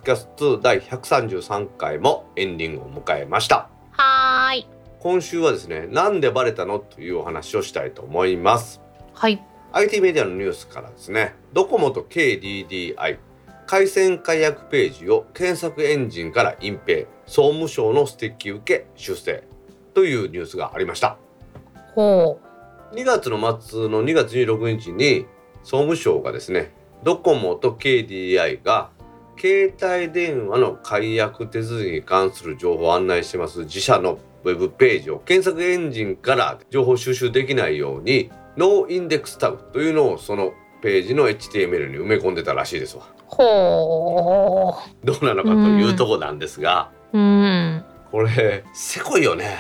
[0.09, 3.69] キャスト第133回もエンディングを迎えました。
[3.91, 4.67] はーい。
[5.01, 6.79] 今週はですねなんでバレたの？
[6.79, 8.81] というお話をしたいと思います。
[9.13, 9.45] はい。
[9.73, 13.19] IT メディアのニュースからですねドコモと KDDI
[13.67, 19.45] 回線解約ページを検索エンジンから隠蔽総務省の指摘受け修正
[19.93, 21.19] というニュースがありました。
[21.95, 22.41] ほ
[22.95, 25.27] 2月の末の2月26日に
[25.65, 26.73] 総務省がですね
[27.05, 28.97] ドコモと KDDI が
[29.39, 43.05] 携帯電話の解約手続きに関する情報を案内してます自社のウェブページを検索エンジンから情報収集できないようにノーインデックスタグというのをそのページの HTML に埋め込んでたらしいですわ。
[43.31, 49.59] うほどうなのかというとこなんですが、ううんこれせこいよね。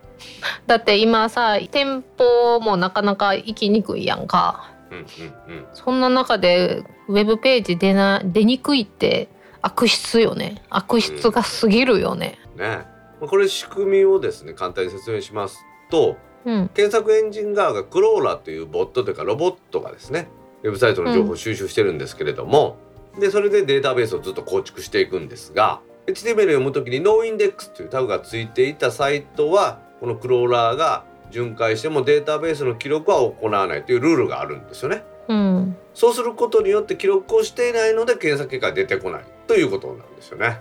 [0.66, 5.66] だって今さ店舗もなかなか行きにくいやんかうんうんうん。
[5.72, 9.28] そんな中でウェブページ出な出にくいって
[9.62, 10.62] 悪質よね。
[10.70, 12.38] 悪質が過ぎるよね。
[12.56, 12.86] ね。
[13.20, 15.58] まあこれ仕組みをですね簡単に説明します
[15.90, 16.68] とうん。
[16.68, 20.28] 検索エンジン側がクローラーというボットというかロボットがですね
[20.62, 22.76] ウェブサイトの情報を収集してるんですけれども、
[23.18, 35.02] でそれでデータベースをずっと構築していくんですが HTML を読む時に noindex というタグがついていたサイトはこのクローラーが巡回してもデータベースの記録は行わないというルールがあるんですよね。
[35.28, 35.76] うん。
[35.94, 40.58] そうすることによって記録をしていないので検索結果が出てこないということなんですよね。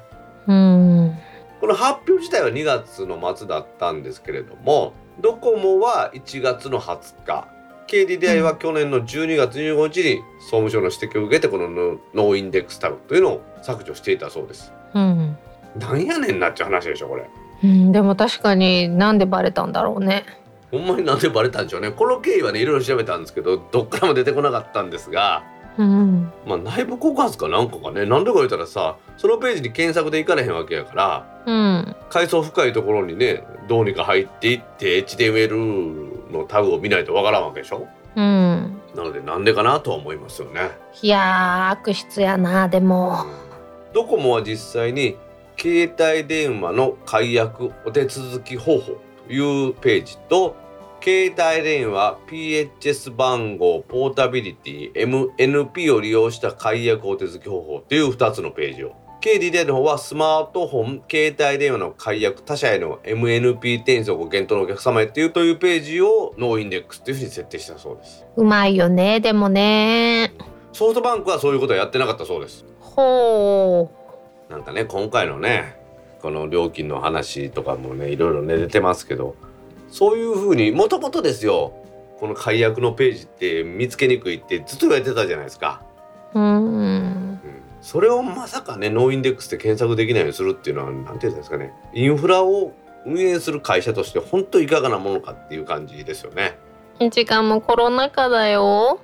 [0.47, 1.17] うん。
[1.59, 7.47] この発表自体は2月の末だったんですけれどもドコモは1月の20日。
[7.85, 14.73] KDDI は去年の12月25日に総務省の指摘を受けてこのノノーインデックスタグというのを削除していたそうです。
[14.93, 15.37] うん。
[15.77, 17.29] なんやねんなっちゅう話でしょこれ。
[17.63, 17.91] うん。
[17.91, 20.25] でも確かになんでバレたんだろうね
[20.73, 21.91] ほんまになんでバレたんでしょうね。
[21.91, 25.43] この経緯はねいろいろ調べたんですけどどっからも出てこなかったんですが
[25.77, 26.31] うん。
[26.47, 28.07] まあ内部告発かなんかがね。
[28.07, 31.95] なんでか言ったらさそのページに検索でいかれへんわけやからうん。
[32.09, 37.87] 階層深いところにねどうにか入っていって HTML のタグを見ないとわからんわけでしょ。
[38.15, 38.81] うん。
[38.95, 40.71] なのでなんでかなとは思いますよね。
[41.03, 43.25] いやー悪質やなでも。
[43.93, 45.17] ドコモは実際に
[45.55, 48.97] 携帯電話の解約お手続き方法
[49.27, 50.62] というページと
[51.03, 58.95] 携帯電話 PHS 番号ポータビリティ MNP を利用した解約お手続き方法という2つのページを。
[59.19, 68.25] KDDI の方はスマートフォン携帯電話の解約他社への MNP 転送ご検討のお客様へというというページをノーインデックスというふうに設定したそうです。
[68.37, 70.33] うまいよねでもね。
[70.71, 72.63] ソフトバンクはそういうことはやってなかったそうです。
[72.79, 73.91] ほ
[74.49, 75.75] なんかね今回のね
[76.21, 79.35] この料金の話とかもねいろいろね出てますけど
[79.93, 81.71] そういうふうにもともとですよ
[82.19, 85.83] この解約のページって見つけにくいってずっと言われてたじゃないですか、
[86.33, 86.45] ううん。
[86.45, 87.39] うん、
[87.81, 91.71] それをまさかねノーインデックスで検索できないようにするっていうのは何て言うんですかね。
[91.93, 92.73] インフラを
[93.05, 96.57] 運営する会社として本当いかがなものかっていう感じですよね。
[97.11, 98.99] 時間もコロナ禍だよ。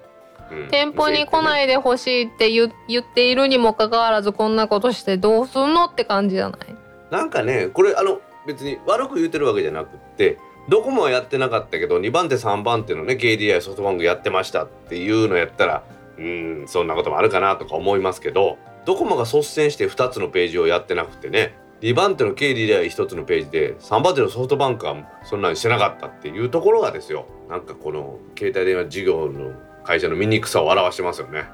[0.50, 0.68] うん。
[0.72, 6.76] 店舗に来ないでほしいって言言っているにもかかわらずこんなことしてどうすんのって感じじゃない？
[7.12, 10.40] なんかねこれあの別に悪く言ってるわけじゃなくって
[10.70, 15.84] ドコモはやってなかったけど2番手3番手のね KDI ソフトバンクやってましたっていうのやったら
[16.18, 27.26] うーんそんなこともあるかなとか思いますけどドコモが率先して2つのページをやってなくてね2番手の経理で1つのページで3番手のソフトバンクはそんなにしてなかったっていうところがですよ。
[27.50, 29.54] なんかこの携帯電話事業の
[29.86, 31.46] 会社の醜さを表してますよね。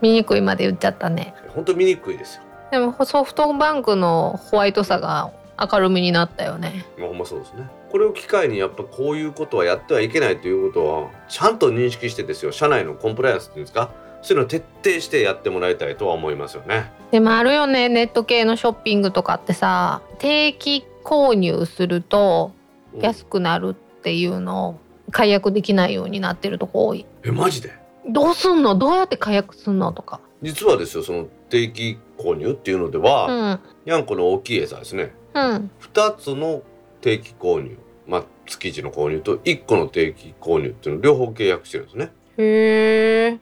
[0.00, 1.32] 醜いまで言っちゃったね。
[1.54, 2.42] 本当醜いですよ。
[2.72, 5.30] でもソフトバンクのホワイトさが
[5.60, 6.84] 明るみになったよね。
[6.98, 7.68] まあほんまそうですね。
[7.90, 12.52] これを機会にやっぱこういうことはやってはいけないということはちゃんと認識してですよ。
[12.52, 13.90] 社内のコンプライアンスっていうんですか？
[14.20, 16.90] そういうのを徹底してやってもらいたいとは思いますよね。
[17.10, 17.88] でもあるよね。
[17.88, 22.52] ネット系のショッピングとかってさ定期購入すると
[22.94, 23.00] うん。
[23.00, 24.80] 安くなるっていうのを
[25.10, 27.06] 解約できないようになってるとこ多い。
[27.24, 27.72] えマジで？
[28.08, 28.74] どうすんの？
[28.74, 29.92] どうやって解約すんの？
[29.92, 30.20] とか。
[30.42, 33.60] 実はですよその定期購入っていうのでうは、ん。
[33.84, 35.02] ヤンコの大きい餌ですね。
[35.02, 36.62] うん2つの
[37.00, 37.76] 定期購入。
[38.06, 42.10] まあ月1の購入と1個の定期購入っていうのを両方契約してるんですね。
[42.38, 43.38] へえ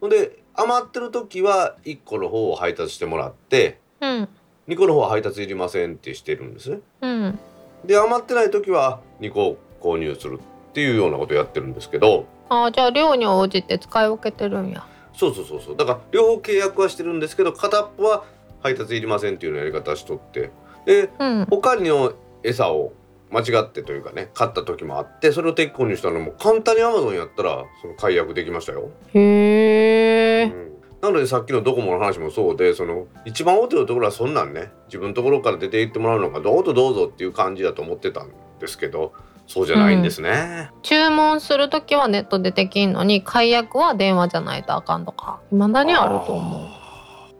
[0.00, 4.28] ほんで余ってる時は1個の方を配達してもらってうん。
[4.68, 6.78] 2個の方は配達いりませんってしてるんですね。
[7.02, 7.38] うん。
[7.84, 12.26] で余ってない時は2個購入するっていうようなことをやってるんですけど。
[12.50, 14.86] あーじゃあ量に応じて使い分けてるんや。
[15.14, 15.76] そうそうそうそう。
[15.76, 18.24] だから両方契約はしてるんですけど片っぽは
[18.62, 20.50] 配達いりませんっていうようなやり方しとって
[20.88, 21.46] でうん。
[21.50, 22.94] 他の餌を
[23.30, 30.72] 間違ってというかね買った時もあってそれを定期購入したのも簡単に Amazon やったらその解約できましたよ、へえうん。
[31.02, 39.12] なのでさっきのドコモの話もそうでその一番大手のところはそんなんね自分のところから出て行ってもらうのがどうぞどうぞっていう感じだと思ってたんですけど
[39.46, 46.68] そうじゃないんですね、注文するときはネットでできんのに解約は電話じゃないとあかんとか未だにあると思う。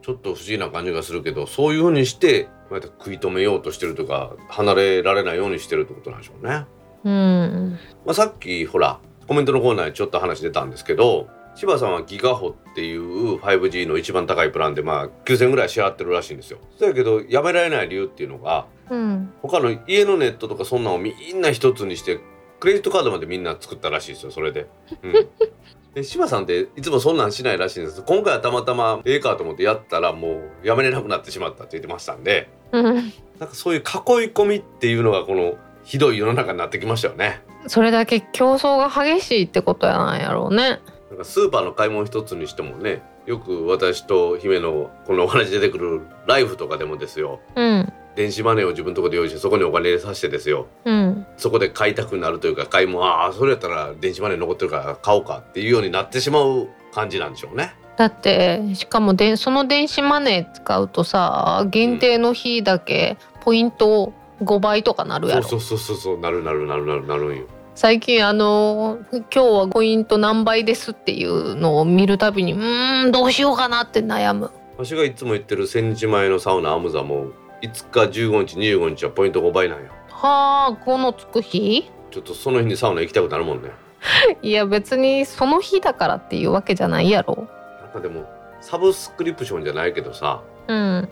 [0.03, 6.65] ちょっと不思議な感じがするけどそういうふうにしてまた食い止めようとしてるとか離れられないようにしてるってことなんでしょうね。
[7.03, 16.59] うんまあ、さっきほらコメントのコーナーにちょっと話出たんですけど柴さんはギガホっていう 5G の一番高いプランでまあ9000円ぐらい支払ってるらしいんですよ。
[16.77, 22.19] そやけどやめられない理由っていうのがうん他の家のネットとかそんなんをみんな一つにして
[22.59, 24.67] クレジットカードまでみんな作ったらしいですよそれで。
[25.03, 25.13] うん
[25.99, 28.03] で柴さんっていつもそんなんしないらしいんです。
[28.03, 32.49] 今回はたまたまええかと思ってやったらもうやめれなくなってしまったって言ってましたんで。
[32.71, 32.95] うん。
[32.95, 33.83] なんかそういう囲い
[34.31, 37.41] 込みっていうのがこのひどい世の中になってきましたよね。
[37.67, 40.79] それだけ競争が激しいってことやなんやろうね。
[41.09, 47.41] なんかスーパーの買い物一つにしてもねよく私と姫のこのお話出てくるライフとかでもですよ。
[47.55, 57.73] うん電子マネーを自分のところで用意してそこにお金入れさせてですようんそこで買いたくなるというか買い物ああそれやったら電子マネー残ってるから買おうかっていうようになってしまう感じなんでしょうね。
[57.95, 64.11] だってしかもでその電子マネー使うとさ限定の日だけポイント
[64.43, 67.45] 5倍とかなるやろそうそうそうそうなるなるなるなるなるんよ。
[67.75, 77.27] 最近あの今日はポイント何倍ですっていうのを見るたびにうーんどうしようかなって悩む私がいつも言ってる千日前のサウナアムザも
[77.61, 79.85] 5日15日25日はポイント5倍なんよ。
[80.09, 81.89] はあこのつく日？
[82.11, 83.71] ちょっとその日にサウナ行きたくなるもんね。
[84.41, 87.47] いや別にその日だからっていうわけじゃないやろ。
[87.81, 88.29] なんかでも
[88.61, 91.09] サブスクリプションじゃないけどさうん。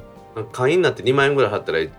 [0.51, 1.89] 会員になって2万円ぐらい払ったらいい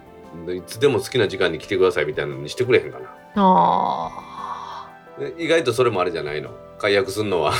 [0.67, 3.07] つでも好きな時間に来てくださいみたいなのにしてくれへんかな。
[3.37, 4.89] あ
[5.19, 6.51] で意外とそれもあれじゃないの？
[6.79, 7.53] 解約するのは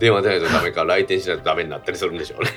[0.00, 2.50] 電話でないとダメか来店しないとダメになったりするんでしょうね。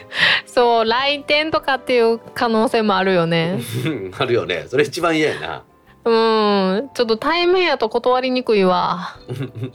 [0.47, 3.59] ーそう来店とかっていう可能性もあるよね。
[4.17, 4.65] あるよね。
[4.69, 5.63] それ一番嫌やな。
[6.05, 6.89] うん。
[6.93, 9.17] ちょっと対面やと断りにくいわ。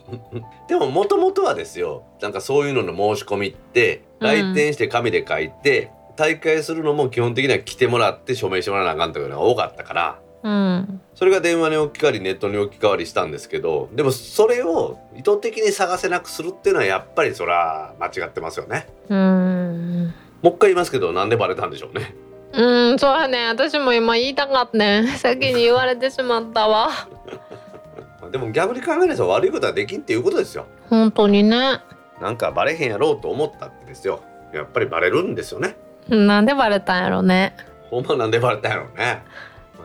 [0.67, 4.27] でももともとはですよなんかそういうのの申し込みってうん。
[4.27, 18.87] 来店して紙で書いて、大会するのも基本的には来てもらって署名してもらわなあかんというのが多かったからうんそれが電話に置き換わりネットに置き換わりしたんですけどでもそれを意図的に探せなくするっていうのはやっぱりそれは間違ってますよね。
[19.09, 22.15] うんもう一回言いますけどなんでバレたんでしょうね。
[22.53, 26.89] うんそうやね私も今言いたかったね 先に言われてしまったわ
[28.31, 30.67] でも逆に考えないと悪いことはできんっていうことですよ。
[30.89, 31.81] 本当にね
[32.21, 34.21] なんかバレへんやろうと思ったってですよ。
[34.53, 35.77] やっぱりバレるんですよね。
[36.09, 37.55] なんでバレたんやろね
[37.91, 39.23] ほんまなんでバレたんやろうね。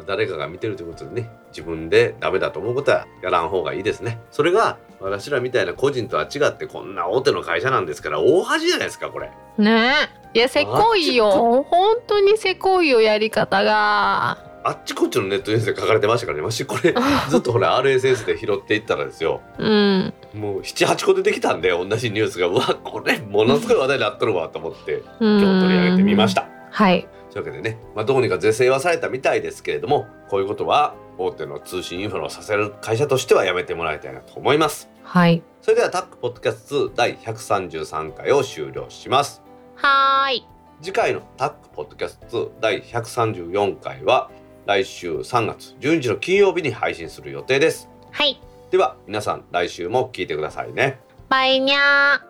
[0.04, 4.20] まあ、誰かが見てるということでね自分でダメだと思うことはやらん方がいいですね。
[4.32, 9.32] それが私らみたいな個人とは違ってこんな大手の会社なんですから大恥じゃないですかこれ。
[9.58, 9.94] ね
[10.34, 16.44] いやせこいよ本当にせこいよやり方があっちこっちのネットニュースで書かれてましたからね。
[16.44, 16.96] わしこれ
[17.30, 19.42] ずっとほら RSS で拾っていったらですよ。
[19.60, 26.48] うんもう78個出てきたんで同じニュースがうわこれものすごい話題になっとるわと思って今今日取り上げてみました。
[26.72, 34.90] はいというわけでね、まあ、どうにか是正はされたみたいですけれどもこういうことは大手の通信インフラをさせる会社としてはやめてもらいたいなと思います。
[35.04, 35.42] はい。
[35.62, 39.42] それではタックポッドキャスト2第133回を終了します。
[39.76, 40.48] はーい。
[40.82, 44.30] 次回のタックポッドキャスト第134回は
[44.68, 47.90] 来週3月12日の金曜日に配信する予定です。
[48.12, 48.40] はい。
[48.70, 51.00] では皆さん来週も聞いてくださいね。
[51.30, 51.78] バイニャ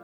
[0.00, 0.03] ー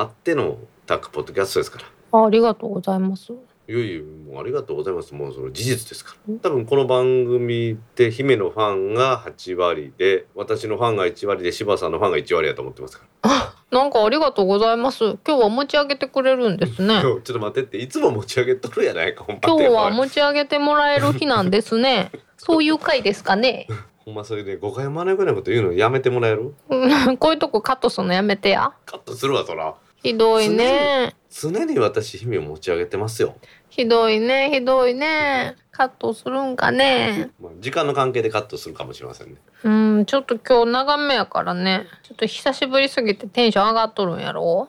[0.00, 1.84] あってのタックポッドキャストですから。
[2.20, 3.32] あありがとうございます。
[3.32, 5.12] いやいやもうありがとうございます。
[5.14, 6.34] もうその事実ですから。
[6.40, 13.30] 多分この番組って姫のファンが8割で私のファンが1割で柴さんのファンが1割やと思ってますから。
[13.70, 15.18] なんかありがとうございます。
[15.26, 17.00] 今日は持ち上げてくれるんですね。
[17.02, 22.10] ちょっと待ってっていつも持ち上げとるやないか今日は持ち上げてもらえる日なんですね。
[22.38, 23.66] そういう回ですかね。
[23.98, 26.54] ほんまそれで誤解招くようなこと言うのやめてもらえる？
[26.70, 26.76] う
[27.12, 28.72] んこういうとこカットするのやめてや。
[28.86, 31.14] カットするわそらひどいね。
[31.30, 33.36] 常に私姫を持ち上げてますよ、
[33.68, 35.56] ひどいねひどいね。
[35.70, 37.30] カットするんかね。
[37.40, 39.36] まあ、時間の関係でカットするかもしれませんね。
[39.64, 41.86] うんちょっと今日長めやからね。
[42.02, 44.68] ちょっと久しぶりすぎてテンション上がっとるんやろ